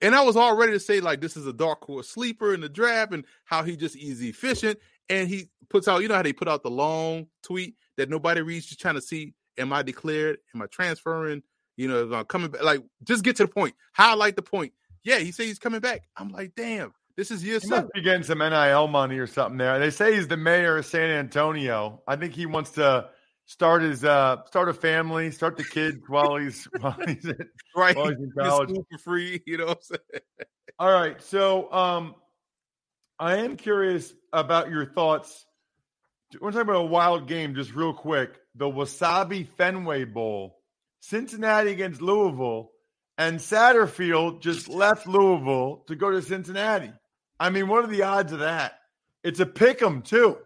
and 0.00 0.14
I 0.14 0.22
was 0.22 0.36
all 0.36 0.56
ready 0.56 0.72
to 0.72 0.80
say 0.80 1.00
like 1.00 1.20
this 1.20 1.36
is 1.36 1.46
a 1.46 1.52
dark 1.52 1.84
horse 1.84 2.08
sleeper 2.08 2.54
in 2.54 2.60
the 2.60 2.68
draft 2.68 3.12
and 3.12 3.24
how 3.44 3.62
he 3.62 3.76
just 3.76 3.96
is 3.96 4.22
efficient. 4.22 4.78
And 5.08 5.28
he 5.28 5.48
puts 5.70 5.88
out, 5.88 6.02
you 6.02 6.08
know 6.08 6.14
how 6.16 6.22
they 6.22 6.32
put 6.32 6.48
out 6.48 6.62
the 6.62 6.70
long 6.70 7.26
tweet 7.42 7.74
that 7.96 8.10
nobody 8.10 8.42
reads, 8.42 8.66
just 8.66 8.80
trying 8.80 8.94
to 8.96 9.00
see, 9.00 9.34
am 9.56 9.72
I 9.72 9.82
declared? 9.82 10.38
Am 10.54 10.62
I 10.62 10.66
transferring? 10.66 11.42
You 11.76 11.88
know, 11.88 12.02
am 12.02 12.14
I 12.14 12.24
coming 12.24 12.50
back? 12.50 12.62
Like, 12.62 12.82
just 13.04 13.24
get 13.24 13.36
to 13.36 13.44
the 13.44 13.48
point. 13.48 13.74
Highlight 13.92 14.36
the 14.36 14.42
point. 14.42 14.72
Yeah, 15.04 15.18
he 15.18 15.32
says 15.32 15.46
he's 15.46 15.58
coming 15.58 15.80
back. 15.80 16.02
I'm 16.16 16.28
like, 16.28 16.52
damn, 16.56 16.92
this 17.16 17.30
is 17.30 17.42
year 17.42 17.54
He 17.60 17.68
seven. 17.68 17.84
must 17.84 17.92
be 17.94 18.02
getting 18.02 18.22
some 18.22 18.38
NIL 18.40 18.88
money 18.88 19.18
or 19.18 19.26
something 19.26 19.56
there. 19.58 19.78
They 19.78 19.90
say 19.90 20.14
he's 20.14 20.28
the 20.28 20.36
mayor 20.36 20.76
of 20.76 20.86
San 20.86 21.08
Antonio. 21.10 22.02
I 22.06 22.16
think 22.16 22.34
he 22.34 22.46
wants 22.46 22.72
to 22.72 23.08
start 23.48 23.80
his 23.82 24.04
uh 24.04 24.44
start 24.46 24.68
a 24.68 24.74
family, 24.74 25.30
start 25.32 25.56
the 25.56 25.64
kids 25.64 25.98
while 26.06 26.36
he's 26.36 26.64
while 26.80 26.96
he's 27.06 27.26
at, 27.26 27.38
right? 27.74 27.96
while 27.96 28.10
he's 28.10 28.18
in 28.18 28.30
college. 28.38 28.70
for 28.92 28.98
free. 28.98 29.42
You 29.46 29.56
know 29.56 29.66
what 29.66 29.78
I'm 29.78 29.82
saying? 29.82 30.22
All 30.78 30.92
right. 30.92 31.20
So 31.22 31.72
um 31.72 32.14
I 33.18 33.38
am 33.38 33.56
curious 33.56 34.12
about 34.32 34.70
your 34.70 34.86
thoughts. 34.86 35.44
We're 36.40 36.50
talking 36.52 36.68
about 36.68 36.82
a 36.82 36.86
wild 36.86 37.26
game, 37.26 37.54
just 37.54 37.74
real 37.74 37.94
quick. 37.94 38.30
The 38.54 38.66
Wasabi 38.66 39.48
Fenway 39.56 40.04
Bowl, 40.04 40.58
Cincinnati 41.00 41.72
against 41.72 42.02
Louisville, 42.02 42.70
and 43.16 43.38
Satterfield 43.40 44.40
just 44.42 44.68
left 44.68 45.06
Louisville 45.06 45.84
to 45.88 45.96
go 45.96 46.10
to 46.10 46.20
Cincinnati. 46.22 46.92
I 47.40 47.48
mean, 47.50 47.66
what 47.68 47.82
are 47.84 47.88
the 47.88 48.02
odds 48.02 48.32
of 48.32 48.40
that? 48.40 48.74
It's 49.24 49.40
a 49.40 49.46
pick 49.46 49.80
'em 49.82 50.02
too. 50.02 50.36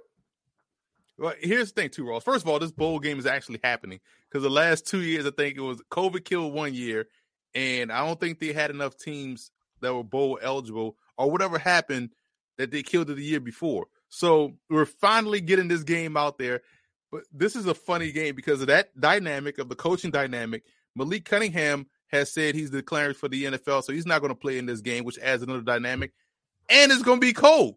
Well, 1.22 1.34
here's 1.38 1.72
the 1.72 1.80
thing, 1.80 1.90
too, 1.90 2.04
Ross. 2.04 2.24
First 2.24 2.44
of 2.44 2.50
all, 2.50 2.58
this 2.58 2.72
bowl 2.72 2.98
game 2.98 3.16
is 3.16 3.26
actually 3.26 3.60
happening 3.62 4.00
because 4.28 4.42
the 4.42 4.50
last 4.50 4.88
two 4.88 5.02
years, 5.02 5.24
I 5.24 5.30
think 5.30 5.56
it 5.56 5.60
was 5.60 5.80
COVID 5.88 6.24
killed 6.24 6.52
one 6.52 6.74
year, 6.74 7.06
and 7.54 7.92
I 7.92 8.04
don't 8.04 8.18
think 8.18 8.40
they 8.40 8.52
had 8.52 8.70
enough 8.70 8.96
teams 8.96 9.52
that 9.82 9.94
were 9.94 10.02
bowl 10.02 10.40
eligible 10.42 10.96
or 11.16 11.30
whatever 11.30 11.58
happened 11.58 12.10
that 12.58 12.72
they 12.72 12.82
killed 12.82 13.08
it 13.08 13.14
the 13.14 13.22
year 13.22 13.38
before. 13.38 13.86
So 14.08 14.54
we're 14.68 14.84
finally 14.84 15.40
getting 15.40 15.68
this 15.68 15.84
game 15.84 16.16
out 16.16 16.38
there. 16.38 16.62
But 17.12 17.22
this 17.32 17.54
is 17.54 17.66
a 17.66 17.74
funny 17.74 18.10
game 18.10 18.34
because 18.34 18.60
of 18.60 18.66
that 18.66 18.88
dynamic 18.98 19.58
of 19.58 19.68
the 19.68 19.76
coaching 19.76 20.10
dynamic. 20.10 20.64
Malik 20.96 21.24
Cunningham 21.24 21.86
has 22.08 22.32
said 22.32 22.56
he's 22.56 22.70
declaring 22.70 23.14
for 23.14 23.28
the 23.28 23.44
NFL, 23.44 23.84
so 23.84 23.92
he's 23.92 24.06
not 24.06 24.22
going 24.22 24.32
to 24.32 24.40
play 24.40 24.58
in 24.58 24.66
this 24.66 24.80
game, 24.80 25.04
which 25.04 25.20
adds 25.20 25.44
another 25.44 25.60
dynamic. 25.60 26.14
And 26.68 26.90
it's 26.90 27.02
going 27.02 27.20
to 27.20 27.26
be 27.26 27.32
cold 27.32 27.76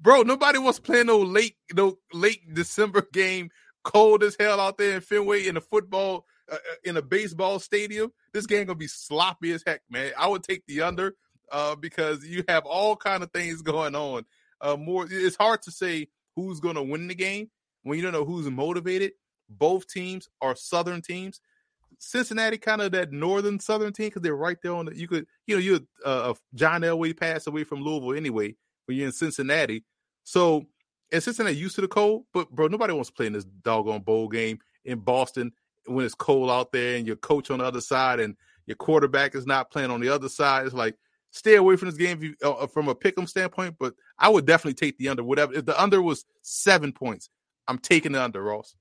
bro. 0.00 0.22
Nobody 0.22 0.58
wants 0.58 0.78
to 0.78 0.82
play 0.82 1.02
no 1.02 1.18
late, 1.18 1.56
no 1.74 1.98
late 2.12 2.54
December 2.54 3.06
game, 3.12 3.50
cold 3.84 4.22
as 4.22 4.36
hell 4.38 4.60
out 4.60 4.78
there 4.78 4.96
in 4.96 5.00
Fenway 5.00 5.46
in 5.46 5.56
a 5.56 5.60
football, 5.60 6.26
uh, 6.50 6.56
in 6.84 6.96
a 6.96 7.02
baseball 7.02 7.58
stadium. 7.58 8.12
This 8.32 8.46
game 8.46 8.66
gonna 8.66 8.76
be 8.76 8.88
sloppy 8.88 9.52
as 9.52 9.62
heck, 9.66 9.82
man. 9.90 10.12
I 10.18 10.28
would 10.28 10.42
take 10.42 10.64
the 10.66 10.82
under 10.82 11.14
uh, 11.52 11.74
because 11.76 12.24
you 12.24 12.44
have 12.48 12.64
all 12.64 12.96
kind 12.96 13.22
of 13.22 13.32
things 13.32 13.62
going 13.62 13.94
on. 13.94 14.24
Uh, 14.60 14.76
more, 14.76 15.06
it's 15.08 15.36
hard 15.36 15.62
to 15.62 15.70
say 15.70 16.08
who's 16.34 16.60
gonna 16.60 16.82
win 16.82 17.08
the 17.08 17.14
game 17.14 17.50
when 17.82 17.96
you 17.96 18.02
don't 18.02 18.12
know 18.12 18.24
who's 18.24 18.50
motivated. 18.50 19.12
Both 19.48 19.88
teams 19.88 20.28
are 20.40 20.54
Southern 20.54 21.00
teams. 21.00 21.40
Cincinnati 22.00 22.58
kind 22.58 22.80
of 22.80 22.92
that 22.92 23.10
northern 23.10 23.58
Southern 23.58 23.92
team 23.92 24.06
because 24.06 24.22
they're 24.22 24.36
right 24.36 24.58
there 24.62 24.74
on 24.74 24.86
the. 24.86 24.96
You 24.96 25.08
could, 25.08 25.26
you 25.46 25.56
know, 25.56 25.60
you 25.60 25.86
uh, 26.04 26.34
John 26.54 26.82
Elway 26.82 27.16
passed 27.16 27.48
away 27.48 27.64
from 27.64 27.82
Louisville 27.82 28.14
anyway 28.14 28.54
when 28.88 28.96
you're 28.96 29.06
in 29.06 29.12
Cincinnati. 29.12 29.84
So, 30.24 30.64
and 31.12 31.22
Cincinnati 31.22 31.56
used 31.56 31.74
to 31.76 31.80
the 31.82 31.88
cold, 31.88 32.24
but 32.34 32.50
bro, 32.50 32.66
nobody 32.66 32.92
wants 32.94 33.10
to 33.10 33.14
play 33.14 33.26
in 33.26 33.32
this 33.34 33.44
doggone 33.44 34.00
bowl 34.00 34.28
game 34.28 34.58
in 34.84 34.98
Boston 34.98 35.52
when 35.86 36.04
it's 36.04 36.14
cold 36.14 36.50
out 36.50 36.72
there 36.72 36.96
and 36.96 37.06
your 37.06 37.16
coach 37.16 37.50
on 37.50 37.58
the 37.60 37.64
other 37.64 37.80
side 37.80 38.20
and 38.20 38.36
your 38.66 38.76
quarterback 38.76 39.34
is 39.34 39.46
not 39.46 39.70
playing 39.70 39.90
on 39.90 40.00
the 40.00 40.08
other 40.10 40.28
side. 40.28 40.66
It's 40.66 40.74
like 40.74 40.96
stay 41.30 41.54
away 41.56 41.76
from 41.76 41.88
this 41.88 41.96
game 41.98 42.22
you, 42.22 42.34
uh, 42.42 42.66
from 42.66 42.88
a 42.88 42.94
pick'em 42.94 43.28
standpoint. 43.28 43.76
But 43.78 43.94
I 44.18 44.28
would 44.28 44.44
definitely 44.46 44.74
take 44.74 44.98
the 44.98 45.08
under. 45.08 45.22
Whatever 45.24 45.54
if 45.54 45.64
the 45.64 45.80
under 45.80 46.02
was 46.02 46.24
seven 46.42 46.92
points, 46.92 47.30
I'm 47.66 47.78
taking 47.78 48.12
the 48.12 48.22
under, 48.22 48.42
Ross. 48.42 48.74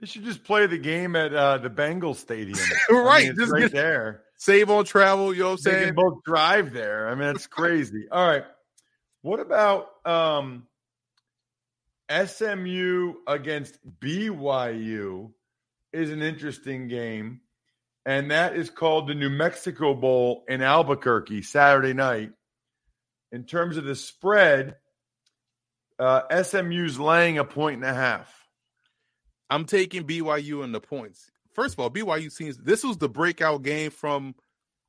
You 0.00 0.06
should 0.06 0.24
just 0.24 0.44
play 0.44 0.66
the 0.66 0.76
game 0.76 1.16
at 1.16 1.32
uh, 1.32 1.56
the 1.58 1.70
Bengals 1.70 2.16
Stadium. 2.16 2.58
right, 2.90 3.24
I 3.24 3.28
mean, 3.28 3.36
just 3.38 3.52
right 3.52 3.62
get- 3.62 3.72
there. 3.72 4.20
Save 4.36 4.68
on 4.68 4.84
travel. 4.84 5.32
You 5.32 5.44
know 5.44 5.50
what 5.52 5.60
I'm 5.60 5.64
They 5.64 5.70
saying? 5.70 5.86
can 5.86 5.94
both 5.94 6.22
drive 6.24 6.72
there. 6.74 7.08
I 7.08 7.14
mean, 7.14 7.28
it's 7.28 7.46
crazy. 7.46 8.06
All 8.10 8.26
right. 8.26 8.44
What 9.24 9.40
about 9.40 9.88
um, 10.04 10.66
SMU 12.10 13.14
against 13.26 13.78
BYU 13.98 15.30
is 15.94 16.10
an 16.10 16.20
interesting 16.20 16.88
game. 16.88 17.40
And 18.04 18.30
that 18.30 18.54
is 18.54 18.68
called 18.68 19.08
the 19.08 19.14
New 19.14 19.30
Mexico 19.30 19.94
Bowl 19.94 20.44
in 20.46 20.60
Albuquerque 20.60 21.40
Saturday 21.40 21.94
night. 21.94 22.32
In 23.32 23.44
terms 23.44 23.78
of 23.78 23.84
the 23.84 23.96
spread, 23.96 24.76
uh, 25.98 26.42
SMU's 26.42 26.98
laying 26.98 27.38
a 27.38 27.44
point 27.44 27.76
and 27.76 27.90
a 27.90 27.94
half. 27.94 28.30
I'm 29.48 29.64
taking 29.64 30.04
BYU 30.04 30.62
in 30.64 30.72
the 30.72 30.80
points. 30.80 31.30
First 31.54 31.74
of 31.74 31.80
all, 31.80 31.90
BYU 31.90 32.30
seems 32.30 32.58
this 32.58 32.84
was 32.84 32.98
the 32.98 33.08
breakout 33.08 33.62
game 33.62 33.90
from 33.90 34.34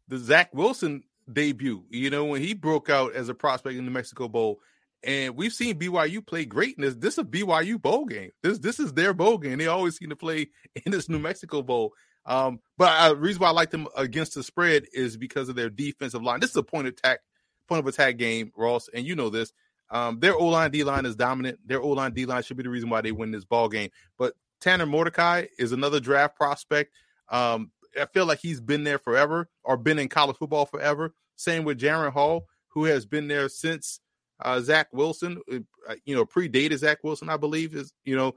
the 0.10 0.17
Zach 0.17 0.54
Wilson 0.54 1.04
debut. 1.32 1.84
You 1.90 2.10
know, 2.10 2.26
when 2.26 2.42
he 2.42 2.54
broke 2.54 2.90
out 2.90 3.14
as 3.14 3.30
a 3.30 3.34
prospect 3.34 3.78
in 3.78 3.86
the 3.86 3.92
Mexico 3.92 4.28
Bowl. 4.28 4.60
And 5.04 5.36
we've 5.36 5.54
seen 5.54 5.78
BYU 5.78 6.26
play 6.26 6.46
great 6.46 6.78
in 6.78 6.82
this. 6.82 6.96
Is 6.96 7.20
a 7.20 7.24
BYU 7.24 7.80
bowl 7.80 8.06
game. 8.06 8.32
This 8.42 8.58
this 8.58 8.80
is 8.80 8.92
their 8.94 9.14
bowl 9.14 9.38
game. 9.38 9.60
They 9.60 9.68
always 9.68 9.98
seem 9.98 10.10
to 10.10 10.16
play 10.16 10.48
in 10.86 10.92
this 10.92 11.10
New 11.10 11.20
Mexico 11.20 11.62
Bowl. 11.62 11.94
Um, 12.26 12.60
but 12.78 12.92
uh, 13.00 13.10
the 13.10 13.18
reason 13.18 13.42
why 13.42 13.50
I 13.50 13.52
like 13.52 13.70
them 13.70 13.88
against 13.96 14.34
the 14.34 14.42
spread 14.42 14.86
is 14.94 15.16
because 15.16 15.48
of 15.48 15.56
their 15.56 15.70
defensive 15.70 16.24
line. 16.24 16.40
This 16.40 16.50
is 16.50 16.56
a 16.56 16.64
point 16.64 16.88
of 16.88 16.94
attack, 16.94 17.20
point 17.68 17.80
of 17.80 17.88
attack 17.88 18.18
game, 18.18 18.52
Ross, 18.58 18.90
and 18.94 19.06
you 19.06 19.16
know 19.16 19.30
this. 19.30 19.54
Um, 19.92 20.20
their 20.20 20.36
O 20.36 20.48
line 20.48 20.72
D 20.72 20.84
line 20.84 21.06
is 21.06 21.16
dominant. 21.16 21.60
Their 21.66 21.82
O 21.82 21.90
line 21.90 22.14
D 22.14 22.26
line 22.26 22.42
should 22.42 22.58
be 22.58 22.64
the 22.64 22.70
reason 22.70 22.90
why 22.90 23.02
they 23.02 23.12
win 23.12 23.32
this 23.32 23.46
ball 23.46 23.70
game. 23.70 23.92
But 24.18 24.34
Tanner 24.60 24.88
Mordecai 24.88 25.46
is 25.60 25.72
another 25.72 26.00
draft 26.00 26.36
prospect. 26.36 26.92
Um, 27.30 27.72
I 27.99 28.05
feel 28.05 28.25
like 28.25 28.39
he's 28.39 28.62
been 28.62 28.84
there 28.84 28.99
forever 28.99 29.49
or 29.63 29.77
been 29.77 29.99
in 29.99 30.10
college 30.10 30.38
football 30.38 30.65
forever. 30.65 31.13
Same 31.36 31.63
with 31.63 31.79
Jaren 31.79 32.12
Hall, 32.12 32.45
who 32.69 32.86
has 32.86 33.05
been 33.05 33.27
there 33.27 33.49
since 33.49 33.99
uh, 34.41 34.60
Zach 34.60 34.88
Wilson, 34.91 35.41
uh, 35.51 35.95
you 36.05 36.15
know, 36.15 36.25
predated 36.25 36.77
Zach 36.77 37.03
Wilson, 37.03 37.29
I 37.29 37.38
believe 37.38 37.73
is, 37.75 37.93
you 38.03 38.15
know, 38.15 38.34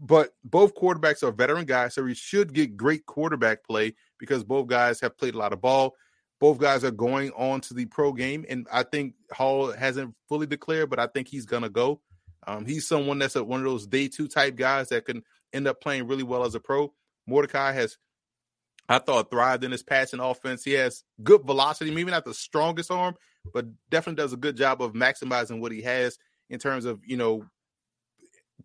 but 0.00 0.30
both 0.44 0.74
quarterbacks 0.74 1.22
are 1.22 1.30
veteran 1.30 1.64
guys, 1.64 1.94
so 1.94 2.04
he 2.04 2.14
should 2.14 2.52
get 2.52 2.76
great 2.76 3.06
quarterback 3.06 3.64
play 3.64 3.94
because 4.18 4.42
both 4.42 4.66
guys 4.66 5.00
have 5.00 5.16
played 5.16 5.34
a 5.34 5.38
lot 5.38 5.52
of 5.52 5.60
ball. 5.60 5.94
Both 6.40 6.58
guys 6.58 6.82
are 6.82 6.90
going 6.90 7.30
on 7.32 7.60
to 7.62 7.74
the 7.74 7.86
pro 7.86 8.12
game, 8.12 8.44
and 8.48 8.66
I 8.72 8.82
think 8.82 9.14
Hall 9.32 9.70
hasn't 9.70 10.16
fully 10.28 10.46
declared, 10.46 10.90
but 10.90 10.98
I 10.98 11.06
think 11.06 11.28
he's 11.28 11.46
gonna 11.46 11.68
go. 11.68 12.00
Um, 12.46 12.66
he's 12.66 12.88
someone 12.88 13.20
that's 13.20 13.36
a, 13.36 13.44
one 13.44 13.60
of 13.60 13.66
those 13.66 13.86
day 13.86 14.08
two 14.08 14.26
type 14.26 14.56
guys 14.56 14.88
that 14.88 15.04
can 15.04 15.22
end 15.52 15.68
up 15.68 15.80
playing 15.80 16.08
really 16.08 16.24
well 16.24 16.44
as 16.44 16.56
a 16.56 16.60
pro. 16.60 16.92
Mordecai 17.28 17.70
has, 17.70 17.96
I 18.88 18.98
thought, 18.98 19.30
thrived 19.30 19.64
in 19.64 19.70
his 19.70 19.82
passing 19.82 20.20
offense. 20.20 20.64
He 20.64 20.72
has 20.72 21.04
good 21.22 21.42
velocity, 21.44 21.90
maybe 21.90 22.10
not 22.10 22.24
the 22.24 22.34
strongest 22.34 22.90
arm, 22.90 23.14
but 23.52 23.66
definitely 23.90 24.22
does 24.22 24.32
a 24.32 24.38
good 24.38 24.56
job 24.56 24.82
of 24.82 24.92
maximizing 24.92 25.60
what 25.60 25.72
he 25.72 25.82
has 25.82 26.18
in 26.50 26.58
terms 26.58 26.84
of 26.84 27.00
you 27.04 27.16
know 27.16 27.44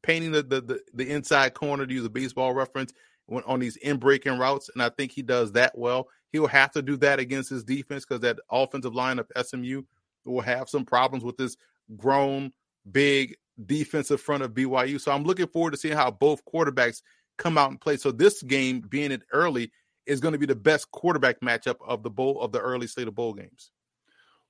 painting 0.02 0.32
the 0.32 0.44
the, 0.44 0.62
the, 0.62 0.80
the 0.94 1.10
inside 1.10 1.54
corner 1.54 1.86
to 1.86 1.94
use 1.94 2.06
a 2.06 2.10
baseball 2.10 2.54
reference 2.54 2.94
when, 3.28 3.44
on 3.44 3.60
these 3.60 3.78
in 3.78 3.98
breaking 3.98 4.38
routes, 4.38 4.70
and 4.74 4.82
I 4.82 4.90
think 4.90 5.12
he 5.12 5.22
does 5.22 5.52
that 5.54 5.78
well. 5.78 6.08
He'll 6.32 6.48
have 6.48 6.72
to 6.74 6.82
do 6.82 6.98
that 6.98 7.20
against 7.20 7.50
his 7.50 7.64
defense 7.64 8.06
because 8.06 8.22
that 8.22 8.40
offensive 8.52 8.96
line 8.96 9.20
of 9.20 9.32
SMU 9.42 9.84
will 10.26 10.42
have 10.42 10.70
some 10.70 10.86
problems 10.86 11.24
with 11.24 11.38
this 11.38 11.56
grown, 11.96 12.52
big 12.92 13.36
defensive 13.66 14.22
front 14.22 14.44
of 14.44 14.52
BYU. 14.52 15.00
So 15.00 15.12
I'm 15.12 15.24
looking 15.24 15.48
forward 15.48 15.72
to 15.72 15.78
seeing 15.78 15.96
how 15.96 16.12
both 16.12 16.44
quarterbacks 16.46 17.02
come 17.38 17.58
out 17.58 17.72
and 17.72 17.80
play. 17.80 17.98
So 17.98 18.12
this 18.12 18.44
game, 18.44 18.82
being 18.82 19.12
it 19.12 19.24
early, 19.32 19.72
is 20.08 20.20
going 20.20 20.32
to 20.32 20.38
be 20.38 20.46
the 20.46 20.56
best 20.56 20.90
quarterback 20.92 21.42
matchup 21.42 21.78
of 21.86 22.04
the 22.04 22.10
bowl 22.10 22.42
of 22.42 22.52
the 22.52 22.60
early 22.60 22.88
slate 22.88 23.08
of 23.08 23.16
bowl 23.16 23.34
games. 23.34 23.72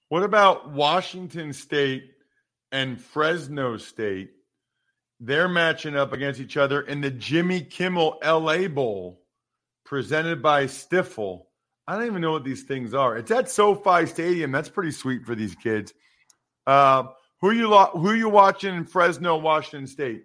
What 0.10 0.24
about 0.24 0.72
Washington 0.72 1.52
State 1.52 2.12
and 2.72 3.02
Fresno 3.02 3.78
State? 3.78 4.32
They're 5.20 5.50
matching 5.50 5.96
up 5.96 6.14
against 6.14 6.40
each 6.40 6.58
other 6.58 6.82
in 6.82 7.02
the 7.02 7.10
Jimmy 7.10 7.62
Kimmel 7.62 8.20
LA 8.24 8.68
Bowl 8.68 9.24
presented 9.84 10.42
by 10.42 10.66
Stifel. 10.66 11.44
I 11.88 11.96
don't 11.96 12.06
even 12.06 12.22
know 12.22 12.34
what 12.34 12.44
these 12.44 12.64
things 12.64 12.94
are. 12.94 13.18
It's 13.18 13.32
at 13.32 13.50
SoFi 13.50 14.06
Stadium. 14.06 14.52
That's 14.52 14.70
pretty 14.70 14.92
sweet 14.92 15.26
for 15.26 15.34
these 15.34 15.56
kids. 15.56 15.94
Uh, 16.68 17.06
who 17.42 17.52
you 17.52 17.70
lo- 17.70 17.92
who 17.94 18.14
you 18.14 18.30
watching 18.30 18.76
in 18.76 18.86
Fresno, 18.86 19.38
Washington 19.38 19.88
State? 19.88 20.24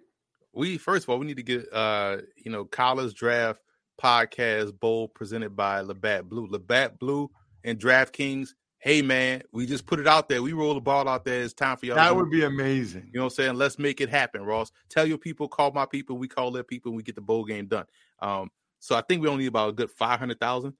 We 0.53 0.77
first 0.77 1.05
of 1.05 1.09
all 1.09 1.19
we 1.19 1.25
need 1.25 1.37
to 1.37 1.43
get 1.43 1.71
uh 1.73 2.17
you 2.37 2.51
know 2.51 2.65
college 2.65 3.15
draft 3.15 3.59
podcast 4.01 4.79
bowl 4.79 5.07
presented 5.07 5.55
by 5.55 5.81
Labatt 5.81 6.29
Blue. 6.29 6.47
Labatt 6.47 6.99
Blue 6.99 7.29
and 7.63 7.79
DraftKings. 7.79 8.49
Hey 8.79 9.01
man, 9.01 9.41
we 9.53 9.65
just 9.65 9.85
put 9.85 9.99
it 9.99 10.07
out 10.07 10.27
there. 10.27 10.43
We 10.43 10.51
roll 10.53 10.73
the 10.73 10.81
ball 10.81 11.07
out 11.07 11.23
there. 11.23 11.41
It's 11.41 11.53
time 11.53 11.77
for 11.77 11.85
y'all. 11.85 11.95
That 11.95 12.15
would 12.15 12.29
be 12.29 12.43
amazing. 12.43 13.09
You 13.13 13.19
know 13.19 13.25
what 13.25 13.33
I'm 13.33 13.35
saying? 13.35 13.55
Let's 13.55 13.79
make 13.79 14.01
it 14.01 14.09
happen, 14.09 14.43
Ross. 14.43 14.71
Tell 14.89 15.05
your 15.05 15.17
people, 15.17 15.47
call 15.47 15.71
my 15.71 15.85
people. 15.85 16.17
We 16.17 16.27
call 16.27 16.51
their 16.51 16.63
people. 16.63 16.91
We 16.91 17.03
get 17.03 17.15
the 17.15 17.21
bowl 17.21 17.45
game 17.45 17.67
done. 17.67 17.85
Um, 18.19 18.51
so 18.79 18.95
I 18.95 19.01
think 19.01 19.21
we 19.21 19.29
only 19.29 19.43
need 19.43 19.49
about 19.49 19.69
a 19.69 19.73
good 19.73 19.89
five 19.89 20.19
hundred 20.19 20.39
thousand 20.39 20.73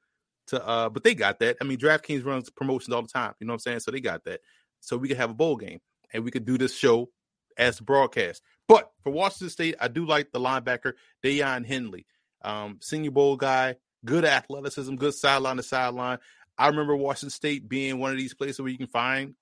to 0.47 0.65
uh, 0.65 0.89
but 0.89 1.04
they 1.04 1.15
got 1.15 1.39
that. 1.39 1.58
I 1.62 1.63
mean, 1.63 1.78
DraftKings 1.78 2.26
runs 2.26 2.49
promotions 2.49 2.93
all 2.93 3.02
the 3.02 3.08
time. 3.08 3.34
You 3.39 3.47
know 3.47 3.54
what 3.54 3.56
I'm 3.56 3.60
saying? 3.60 3.80
So 3.80 3.91
they 3.91 4.02
got 4.02 4.26
that. 4.26 4.41
So 4.82 4.97
we 4.97 5.08
could 5.08 5.17
have 5.17 5.30
a 5.30 5.36
bowl 5.36 5.56
game 5.56 5.80
and 6.12 6.23
we 6.23 6.32
could 6.32 6.45
do 6.45 6.58
this 6.58 6.76
show 6.76 7.10
as 7.58 7.80
broadcast. 7.80 8.41
But 8.67 8.91
for 9.04 9.12
Washington 9.12 9.49
State, 9.49 9.76
I 9.80 9.88
do 9.88 10.06
like 10.06 10.32
the 10.32 10.39
linebacker 10.39 10.93
Daiyan 11.23 11.65
Henley, 11.65 12.06
um, 12.43 12.77
Senior 12.82 13.12
Bowl 13.12 13.36
guy, 13.36 13.75
good 14.06 14.25
athleticism, 14.25 14.95
good 14.95 15.13
sideline 15.13 15.58
to 15.58 15.63
sideline. 15.63 16.19
I 16.58 16.67
remember 16.67 16.95
Washington 16.95 17.32
State 17.32 17.67
being 17.67 17.99
one 17.99 18.12
of 18.12 18.17
these 18.17 18.34
places 18.34 18.60
where 18.60 18.69
you 18.69 18.77
can 18.77 18.88
find, 18.88 19.36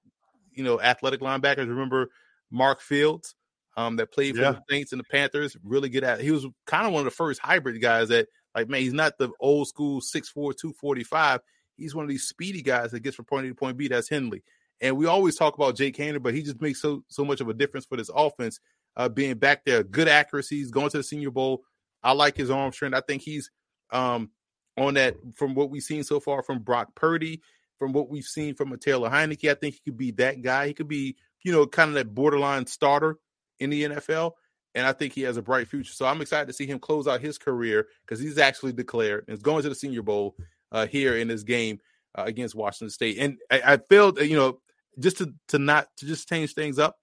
you 0.53 0.63
know, 0.63 0.79
athletic 0.79 1.19
linebackers. 1.19 1.67
Remember 1.67 2.09
Mark 2.49 2.81
Fields, 2.81 3.35
um, 3.77 3.95
that 3.97 4.11
played 4.11 4.35
for 4.35 4.41
yeah. 4.41 4.51
the 4.51 4.61
Saints 4.69 4.91
and 4.91 4.99
the 4.99 5.05
Panthers. 5.05 5.55
Really 5.63 5.89
good 5.89 6.03
at. 6.03 6.21
He 6.21 6.31
was 6.31 6.45
kind 6.65 6.85
of 6.85 6.93
one 6.93 7.01
of 7.01 7.05
the 7.05 7.11
first 7.11 7.39
hybrid 7.39 7.81
guys 7.81 8.09
that, 8.09 8.27
like, 8.55 8.67
man, 8.67 8.81
he's 8.81 8.93
not 8.93 9.17
the 9.17 9.29
old 9.39 9.67
school 9.67 10.01
6'4", 10.01 10.33
245. 10.33 11.39
He's 11.77 11.95
one 11.95 12.03
of 12.03 12.09
these 12.09 12.27
speedy 12.27 12.61
guys 12.61 12.91
that 12.91 12.99
gets 12.99 13.15
from 13.15 13.25
point 13.25 13.45
A 13.45 13.49
to 13.49 13.55
point 13.55 13.77
B. 13.77 13.87
That's 13.87 14.09
Henley. 14.09 14.43
And 14.81 14.97
we 14.97 15.05
always 15.05 15.37
talk 15.37 15.55
about 15.55 15.77
Jake 15.77 15.95
Haener, 15.97 16.21
but 16.21 16.33
he 16.33 16.41
just 16.41 16.61
makes 16.61 16.81
so 16.81 17.03
so 17.07 17.23
much 17.23 17.39
of 17.39 17.47
a 17.49 17.53
difference 17.53 17.85
for 17.85 17.97
this 17.97 18.09
offense. 18.13 18.59
Uh, 18.97 19.07
being 19.07 19.35
back 19.35 19.63
there, 19.63 19.83
good 19.83 20.09
accuracies, 20.09 20.69
going 20.69 20.89
to 20.89 20.97
the 20.97 21.03
Senior 21.03 21.31
Bowl. 21.31 21.63
I 22.03 22.13
like 22.13 22.35
his 22.35 22.49
arm 22.49 22.71
strength. 22.71 22.95
I 22.95 23.01
think 23.01 23.21
he's 23.21 23.51
um, 23.91 24.31
on 24.77 24.95
that 24.95 25.15
from 25.35 25.55
what 25.55 25.69
we've 25.69 25.83
seen 25.83 26.03
so 26.03 26.19
far 26.19 26.41
from 26.43 26.59
Brock 26.59 26.95
Purdy, 26.95 27.41
from 27.77 27.93
what 27.93 28.09
we've 28.09 28.25
seen 28.25 28.55
from 28.55 28.71
a 28.71 28.77
Taylor 28.77 29.09
Heinicke. 29.09 29.49
I 29.49 29.55
think 29.55 29.75
he 29.75 29.81
could 29.85 29.97
be 29.97 30.11
that 30.11 30.41
guy. 30.41 30.67
He 30.67 30.73
could 30.73 30.87
be, 30.87 31.15
you 31.43 31.51
know, 31.51 31.65
kind 31.65 31.89
of 31.89 31.95
that 31.95 32.13
borderline 32.13 32.65
starter 32.65 33.17
in 33.59 33.69
the 33.69 33.83
NFL. 33.83 34.31
And 34.73 34.87
I 34.87 34.93
think 34.93 35.13
he 35.13 35.21
has 35.23 35.37
a 35.37 35.41
bright 35.41 35.67
future. 35.67 35.93
So 35.93 36.05
I'm 36.05 36.21
excited 36.21 36.47
to 36.47 36.53
see 36.53 36.65
him 36.65 36.79
close 36.79 37.07
out 37.07 37.21
his 37.21 37.37
career 37.37 37.87
because 38.05 38.19
he's 38.19 38.37
actually 38.37 38.71
declared 38.71 39.25
and 39.27 39.35
is 39.35 39.43
going 39.43 39.63
to 39.63 39.69
the 39.69 39.75
Senior 39.75 40.01
Bowl 40.01 40.35
uh, 40.71 40.87
here 40.87 41.17
in 41.17 41.27
this 41.27 41.43
game 41.43 41.79
uh, 42.17 42.23
against 42.25 42.55
Washington 42.55 42.89
State. 42.89 43.17
And 43.19 43.37
I, 43.49 43.73
I 43.73 43.77
felt, 43.77 44.21
you 44.21 44.37
know, 44.37 44.59
just 44.99 45.17
to 45.17 45.33
to 45.49 45.59
not 45.59 45.87
to 45.97 46.05
just 46.05 46.29
change 46.29 46.53
things 46.53 46.79
up, 46.79 46.97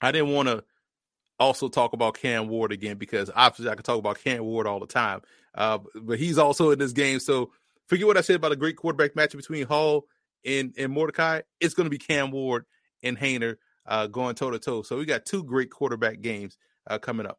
I 0.00 0.12
didn't 0.12 0.32
want 0.32 0.48
to 0.48 0.62
also 1.38 1.68
talk 1.68 1.92
about 1.92 2.18
Cam 2.18 2.48
Ward 2.48 2.72
again 2.72 2.96
because 2.96 3.30
obviously 3.34 3.70
I 3.70 3.74
could 3.74 3.84
talk 3.84 3.98
about 3.98 4.22
Cam 4.22 4.44
Ward 4.44 4.66
all 4.66 4.80
the 4.80 4.86
time. 4.86 5.22
Uh, 5.54 5.78
but 5.94 6.18
he's 6.18 6.38
also 6.38 6.70
in 6.70 6.78
this 6.78 6.92
game, 6.92 7.18
so 7.20 7.50
forget 7.86 8.06
what 8.06 8.16
I 8.16 8.20
said 8.20 8.36
about 8.36 8.52
a 8.52 8.56
great 8.56 8.76
quarterback 8.76 9.14
matchup 9.14 9.36
between 9.36 9.66
Hall 9.66 10.04
and 10.44 10.74
and 10.78 10.92
Mordecai. 10.92 11.42
It's 11.60 11.74
going 11.74 11.86
to 11.86 11.90
be 11.90 11.98
Cam 11.98 12.30
Ward 12.30 12.66
and 13.02 13.18
Haener 13.18 13.56
uh, 13.86 14.06
going 14.06 14.34
toe 14.34 14.50
to 14.50 14.58
toe. 14.58 14.82
So 14.82 14.98
we 14.98 15.04
got 15.04 15.24
two 15.24 15.44
great 15.44 15.70
quarterback 15.70 16.20
games 16.20 16.56
uh, 16.86 16.98
coming 16.98 17.26
up. 17.26 17.38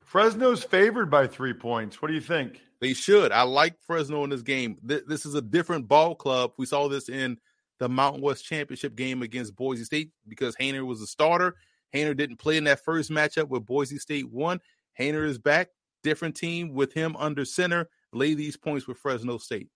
Fresno's 0.00 0.62
favored 0.62 1.10
by 1.10 1.26
three 1.26 1.54
points. 1.54 2.00
What 2.00 2.08
do 2.08 2.14
you 2.14 2.20
think? 2.20 2.60
They 2.80 2.92
should. 2.92 3.32
I 3.32 3.42
like 3.42 3.76
Fresno 3.86 4.24
in 4.24 4.30
this 4.30 4.42
game. 4.42 4.76
Th- 4.86 5.04
this 5.08 5.24
is 5.24 5.34
a 5.34 5.42
different 5.42 5.88
ball 5.88 6.14
club. 6.14 6.52
We 6.58 6.66
saw 6.66 6.88
this 6.88 7.08
in 7.08 7.38
the 7.78 7.88
Mountain 7.88 8.22
West 8.22 8.44
Championship 8.44 8.94
game 8.94 9.22
against 9.22 9.56
Boise 9.56 9.84
State 9.84 10.10
because 10.28 10.54
Haener 10.56 10.86
was 10.86 11.00
a 11.00 11.06
starter. 11.06 11.56
Haener 11.94 12.16
didn't 12.16 12.36
play 12.36 12.56
in 12.56 12.64
that 12.64 12.84
first 12.84 13.10
matchup 13.10 13.48
where 13.48 13.60
Boise 13.60 13.98
State 13.98 14.30
won. 14.30 14.60
Haener 14.98 15.26
is 15.26 15.38
back, 15.38 15.68
different 16.02 16.36
team 16.36 16.74
with 16.74 16.92
him 16.92 17.16
under 17.16 17.44
center. 17.44 17.88
Lay 18.12 18.34
these 18.34 18.56
points 18.56 18.86
with 18.86 18.98
Fresno 18.98 19.38
State. 19.38 19.70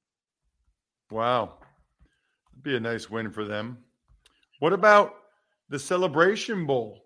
Wow. 1.11 1.59
That'd 2.51 2.63
be 2.63 2.77
a 2.77 2.81
nice 2.81 3.11
win 3.11 3.31
for 3.31 3.45
them. 3.45 3.79
What 4.61 4.73
about 4.73 5.15
the 5.69 5.79
Celebration 5.79 6.67
Bowl? 6.67 7.05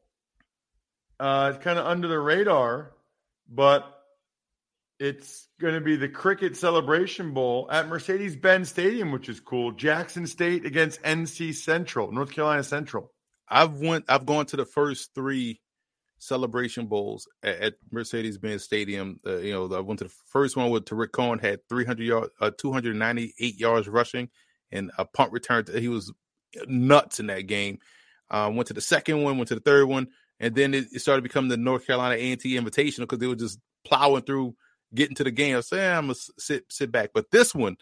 Uh, 1.21 1.53
it's 1.55 1.65
kind 1.65 1.79
of 1.79 1.87
under 1.87 2.09
the 2.09 2.19
radar, 2.19 2.93
but 3.49 3.87
it's 4.99 5.49
going 5.61 5.75
to 5.75 5.81
be 5.81 5.97
the 5.97 6.09
Cricket 6.09 6.57
Celebration 6.57 7.33
Bowl 7.33 7.69
at 7.71 7.89
Mercedes 7.89 8.37
Benz 8.37 8.69
Stadium, 8.69 9.13
which 9.13 9.29
is 9.29 9.41
cool. 9.41 9.73
Jackson 9.73 10.27
State 10.27 10.65
against 10.65 11.03
NC 11.03 11.55
Central, 11.55 12.13
North 12.13 12.33
Carolina 12.33 12.65
Central. 12.65 13.12
I've 13.53 13.81
went. 13.81 14.07
I've 14.09 14.27
gone 14.27 14.47
to 14.47 14.57
the 14.57 14.65
first 14.65 15.15
three 15.15 15.61
celebration 16.19 16.87
bowls 16.87 17.29
at, 17.43 17.59
at 17.61 17.75
Mercedes 17.91 18.39
Benz 18.39 18.65
Stadium. 18.65 19.21
Uh, 19.27 19.37
you 19.39 19.53
know, 19.53 19.73
I 19.73 19.81
went 19.81 19.99
to 19.99 20.05
the 20.05 20.15
first 20.27 20.57
one 20.57 20.71
with 20.71 20.87
Tarik 20.87 21.13
Cohen 21.13 21.39
had 21.39 21.61
300 21.69 22.03
yards, 22.03 22.31
uh, 22.41 22.51
298 22.57 23.61
yards 23.61 23.89
rushing, 23.89 24.31
and 24.71 24.91
a 24.97 25.05
punt 25.05 25.33
return. 25.33 25.67
To, 25.67 25.79
he 25.79 25.89
was 25.89 26.13
nuts 26.67 27.21
in 27.21 27.27
that 27.27 27.43
game. 27.43 27.79
Uh, 28.31 28.51
went 28.53 28.69
to 28.69 28.75
the 28.75 28.81
second 28.81 29.23
one, 29.23 29.37
went 29.37 29.49
to 29.49 29.55
the 29.55 29.61
third 29.61 29.87
one, 29.87 30.09
and 30.41 30.55
then 30.55 30.73
it, 30.73 30.87
it 30.91 31.01
started 31.01 31.23
becoming 31.23 31.51
the 31.51 31.59
North 31.59 31.87
Carolina 31.87 32.15
A&T 32.15 32.59
Invitational 32.59 33.01
because 33.01 33.19
they 33.19 33.27
were 33.27 33.37
just 33.37 33.59
plowing 33.85 34.23
through 34.23 34.55
getting 34.95 35.17
to 35.17 35.25
the 35.25 35.31
game. 35.31 35.57
I 35.57 35.61
say 35.61 35.93
I'm 35.93 36.05
gonna 36.05 36.15
sit 36.39 36.65
sit 36.71 36.91
back, 36.91 37.11
but 37.13 37.31
this 37.31 37.55
one 37.55 37.77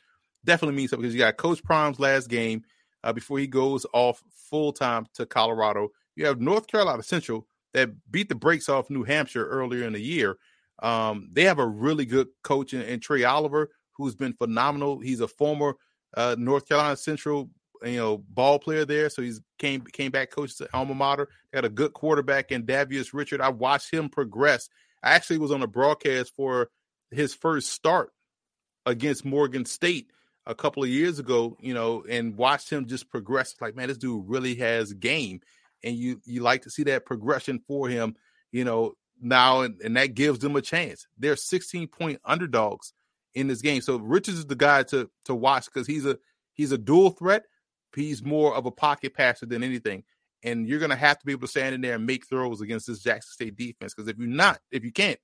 definitely 0.44 0.76
means 0.76 0.90
something 0.90 1.02
because 1.02 1.14
you 1.14 1.20
got 1.20 1.37
Coach 1.37 1.62
Prime's 1.62 2.00
last 2.00 2.28
game 2.28 2.64
uh, 3.04 3.12
before 3.12 3.38
he 3.38 3.46
goes 3.46 3.86
off 3.92 4.22
full 4.50 4.72
time 4.72 5.06
to 5.14 5.26
Colorado. 5.26 5.88
You 6.16 6.26
have 6.26 6.40
North 6.40 6.66
Carolina 6.66 7.02
Central 7.02 7.46
that 7.72 7.90
beat 8.10 8.28
the 8.28 8.34
brakes 8.34 8.68
off 8.68 8.90
New 8.90 9.04
Hampshire 9.04 9.46
earlier 9.46 9.86
in 9.86 9.92
the 9.92 10.00
year. 10.00 10.36
Um, 10.82 11.28
they 11.32 11.44
have 11.44 11.58
a 11.58 11.66
really 11.66 12.06
good 12.06 12.28
coach 12.42 12.74
in, 12.74 12.82
in, 12.82 13.00
Trey 13.00 13.24
Oliver, 13.24 13.70
who's 13.92 14.14
been 14.14 14.32
phenomenal. 14.32 14.98
He's 14.98 15.20
a 15.20 15.28
former 15.28 15.74
uh, 16.16 16.36
North 16.38 16.66
Carolina 16.66 16.96
Central, 16.96 17.50
you 17.84 17.96
know, 17.96 18.18
ball 18.18 18.58
player 18.58 18.84
there. 18.84 19.10
So 19.10 19.22
he's 19.22 19.40
came 19.58 19.82
came 19.82 20.10
back 20.10 20.30
coach 20.30 20.56
to 20.56 20.68
alma 20.72 20.94
mater. 20.94 21.28
They 21.52 21.58
had 21.58 21.64
a 21.64 21.70
good 21.70 21.92
quarterback 21.92 22.50
in 22.50 22.64
Davius 22.64 23.12
Richard. 23.12 23.40
I 23.40 23.50
watched 23.50 23.92
him 23.92 24.08
progress. 24.08 24.68
I 25.02 25.10
actually 25.10 25.38
was 25.38 25.52
on 25.52 25.62
a 25.62 25.66
broadcast 25.66 26.32
for 26.34 26.70
his 27.10 27.34
first 27.34 27.72
start 27.72 28.10
against 28.86 29.24
Morgan 29.24 29.64
State 29.64 30.10
a 30.46 30.55
couple 30.55 30.83
of 30.83 30.88
years 30.88 31.18
ago, 31.18 31.57
you 31.61 31.74
know, 31.74 32.05
and 32.09 32.37
watched 32.37 32.70
him 32.70 32.87
just 32.87 33.11
progress. 33.11 33.55
Like, 33.61 33.76
man, 33.76 33.88
this 33.88 33.98
dude 33.98 34.29
really 34.29 34.55
has 34.57 34.92
game, 34.92 35.40
and 35.85 35.96
you 35.96 36.20
you 36.24 36.42
like 36.42 36.62
to 36.62 36.70
see 36.70 36.85
that 36.85 37.07
progression 37.07 37.61
for 37.66 37.88
him, 37.88 38.16
you 38.53 38.64
know, 38.64 38.94
now, 39.20 39.61
and, 39.61 39.81
and 39.83 39.96
that 39.96 40.14
gives 40.14 40.38
them 40.38 40.57
a 40.57 40.62
chance. 40.62 41.07
They're 41.18 41.37
16 41.37 41.88
point 41.88 42.20
underdogs 42.24 42.92
in 43.35 43.46
this 43.46 43.62
game, 43.62 43.81
so 43.81 43.96
Richards 43.98 44.38
is 44.38 44.46
the 44.46 44.57
guy 44.57 44.83
to 44.85 45.11
to 45.26 45.35
watch 45.35 45.66
because 45.66 45.87
he's 45.87 46.07
a 46.07 46.18
he's 46.55 46.72
a 46.72 46.79
dual 46.79 47.11
threat. 47.11 47.44
He's 47.94 48.22
more 48.22 48.55
of 48.55 48.66
a 48.66 48.70
pocket 48.70 49.14
passer 49.14 49.46
than 49.46 49.62
anything, 49.62 50.05
and 50.42 50.66
you're 50.66 50.81
gonna 50.81 50.96
have 50.96 51.18
to 51.18 51.26
be 51.26 51.33
able 51.33 51.42
to 51.42 51.48
stand 51.48 51.74
in 51.74 51.81
there 51.81 51.96
and 51.96 52.07
make 52.07 52.26
throws 52.26 52.61
against 52.61 52.87
this 52.87 53.03
Jackson 53.03 53.33
State 53.33 53.57
defense. 53.57 53.94
Because 53.94 54.09
if 54.09 54.18
you're 54.18 54.26
not, 54.26 54.61
if 54.70 54.85
you 54.85 54.92
can't, 54.92 55.18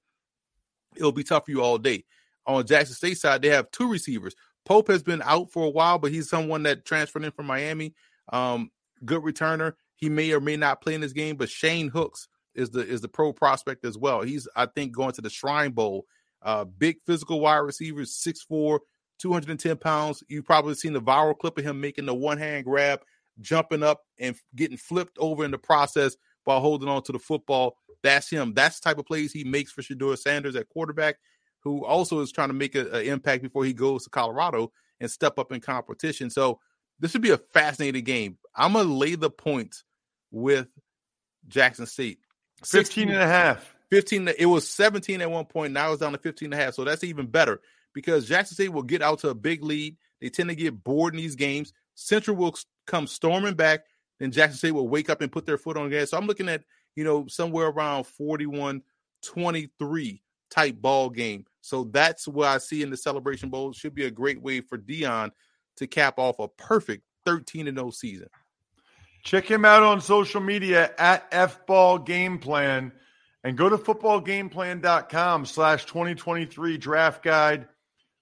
it'll 0.94 1.12
be 1.12 1.24
tough 1.24 1.46
for 1.46 1.50
you 1.50 1.62
all 1.62 1.78
day. 1.78 2.04
On 2.46 2.64
Jackson 2.64 2.94
State 2.94 3.18
side, 3.18 3.42
they 3.42 3.48
have 3.48 3.70
two 3.70 3.90
receivers. 3.90 4.34
Pope 4.66 4.88
has 4.88 5.02
been 5.02 5.22
out 5.22 5.50
for 5.50 5.64
a 5.64 5.70
while, 5.70 5.98
but 5.98 6.12
he's 6.12 6.28
someone 6.28 6.64
that 6.64 6.84
transferred 6.84 7.24
in 7.24 7.30
from 7.30 7.46
Miami. 7.46 7.94
Um, 8.32 8.70
good 9.04 9.22
returner. 9.22 9.74
He 9.94 10.10
may 10.10 10.32
or 10.32 10.40
may 10.40 10.56
not 10.56 10.82
play 10.82 10.94
in 10.94 11.00
this 11.00 11.14
game, 11.14 11.36
but 11.36 11.48
Shane 11.48 11.88
Hooks 11.88 12.28
is 12.54 12.70
the 12.70 12.80
is 12.80 13.00
the 13.00 13.08
pro 13.08 13.32
prospect 13.32 13.84
as 13.84 13.96
well. 13.96 14.22
He's 14.22 14.46
I 14.56 14.66
think 14.66 14.92
going 14.92 15.12
to 15.12 15.22
the 15.22 15.30
Shrine 15.30 15.70
Bowl. 15.70 16.04
Uh, 16.42 16.64
big 16.64 16.96
physical 17.06 17.40
wide 17.40 17.58
receivers, 17.58 18.22
6'4, 18.24 18.80
210 19.18 19.76
pounds. 19.78 20.22
You've 20.28 20.44
probably 20.44 20.74
seen 20.74 20.92
the 20.92 21.00
viral 21.00 21.36
clip 21.36 21.58
of 21.58 21.64
him 21.64 21.80
making 21.80 22.06
the 22.06 22.14
one 22.14 22.38
hand 22.38 22.64
grab, 22.64 23.00
jumping 23.40 23.82
up 23.82 24.02
and 24.18 24.36
getting 24.54 24.76
flipped 24.76 25.16
over 25.18 25.44
in 25.44 25.50
the 25.50 25.58
process 25.58 26.16
while 26.44 26.60
holding 26.60 26.88
on 26.88 27.02
to 27.04 27.12
the 27.12 27.18
football. 27.18 27.76
That's 28.02 28.28
him. 28.28 28.52
That's 28.52 28.80
the 28.80 28.90
type 28.90 28.98
of 28.98 29.06
plays 29.06 29.32
he 29.32 29.44
makes 29.44 29.72
for 29.72 29.82
Shedeur 29.82 30.18
Sanders 30.18 30.56
at 30.56 30.68
quarterback, 30.68 31.16
who 31.66 31.84
also 31.84 32.20
is 32.20 32.30
trying 32.30 32.48
to 32.48 32.54
make 32.54 32.76
an 32.76 32.86
impact 32.94 33.42
before 33.42 33.64
he 33.64 33.72
goes 33.72 34.04
to 34.04 34.10
Colorado 34.10 34.70
and 35.00 35.10
step 35.10 35.36
up 35.36 35.50
in 35.50 35.60
competition. 35.60 36.30
So 36.30 36.60
this 37.00 37.12
would 37.12 37.22
be 37.22 37.30
a 37.30 37.38
fascinating 37.38 38.04
game. 38.04 38.38
I'm 38.54 38.74
gonna 38.74 38.88
lay 38.88 39.16
the 39.16 39.30
points 39.30 39.82
with 40.30 40.68
Jackson 41.48 41.86
State. 41.86 42.20
15 42.64 43.08
and 43.08 43.20
a 43.20 43.26
half. 43.26 43.74
15 43.90 44.28
it 44.38 44.46
was 44.46 44.68
17 44.68 45.20
at 45.20 45.30
one 45.30 45.44
point 45.44 45.72
now 45.72 45.92
it's 45.92 46.00
down 46.00 46.10
to 46.10 46.18
15 46.18 46.52
and 46.52 46.60
a 46.60 46.64
half 46.64 46.74
so 46.74 46.82
that's 46.82 47.04
even 47.04 47.26
better 47.26 47.60
because 47.94 48.26
jackson 48.26 48.56
state 48.56 48.72
will 48.72 48.82
get 48.82 49.00
out 49.00 49.20
to 49.20 49.28
a 49.28 49.34
big 49.34 49.62
lead 49.62 49.96
they 50.20 50.28
tend 50.28 50.48
to 50.48 50.56
get 50.56 50.82
bored 50.82 51.14
in 51.14 51.18
these 51.18 51.36
games 51.36 51.72
central 51.94 52.36
will 52.36 52.52
come 52.88 53.06
storming 53.06 53.54
back 53.54 53.84
then 54.18 54.32
jackson 54.32 54.58
state 54.58 54.72
will 54.72 54.88
wake 54.88 55.08
up 55.08 55.20
and 55.20 55.30
put 55.30 55.46
their 55.46 55.56
foot 55.56 55.76
on 55.76 55.84
the 55.84 55.96
gas 55.96 56.10
so 56.10 56.16
i'm 56.16 56.26
looking 56.26 56.48
at 56.48 56.64
you 56.96 57.04
know 57.04 57.28
somewhere 57.28 57.68
around 57.68 58.08
41 58.08 58.82
23 59.22 60.20
type 60.50 60.74
ball 60.80 61.10
game 61.10 61.44
so 61.66 61.84
that's 61.84 62.26
what 62.28 62.48
i 62.48 62.58
see 62.58 62.82
in 62.82 62.90
the 62.90 62.96
celebration 62.96 63.48
bowl 63.48 63.72
should 63.72 63.94
be 63.94 64.04
a 64.04 64.10
great 64.10 64.40
way 64.40 64.60
for 64.60 64.78
Deion 64.78 65.30
to 65.76 65.86
cap 65.86 66.18
off 66.18 66.38
a 66.38 66.48
perfect 66.48 67.02
13 67.24 67.68
and 67.68 67.78
0 67.78 67.90
season 67.90 68.28
check 69.24 69.50
him 69.50 69.64
out 69.64 69.82
on 69.82 70.00
social 70.00 70.40
media 70.40 70.92
at 70.98 71.30
fball 71.30 72.04
game 72.04 72.38
plan 72.38 72.92
and 73.46 73.56
go 73.56 73.68
to 73.68 73.78
footballgameplan.com 73.78 75.46
slash 75.46 75.84
2023 75.84 76.78
draft 76.78 77.22
guide. 77.22 77.68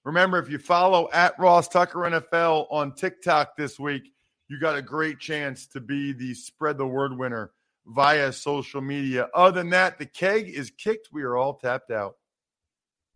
Remember, 0.03 0.37
if 0.37 0.51
you 0.51 0.59
follow 0.59 1.09
at 1.11 1.33
Ross 1.39 1.67
Tucker 1.67 1.97
NFL 1.97 2.67
on 2.69 2.93
TikTok 2.93 3.57
this 3.57 3.79
week, 3.79 4.13
you 4.47 4.59
got 4.59 4.77
a 4.77 4.83
great 4.83 5.17
chance 5.17 5.65
to 5.69 5.81
be 5.81 6.13
the 6.13 6.35
spread 6.35 6.77
the 6.77 6.85
word 6.85 7.17
winner 7.17 7.49
via 7.87 8.31
social 8.31 8.81
media. 8.81 9.27
Other 9.33 9.61
than 9.61 9.71
that, 9.71 9.97
the 9.97 10.05
keg 10.05 10.47
is 10.47 10.69
kicked. 10.69 11.09
We 11.11 11.23
are 11.23 11.35
all 11.35 11.55
tapped 11.55 11.89
out. 11.89 12.17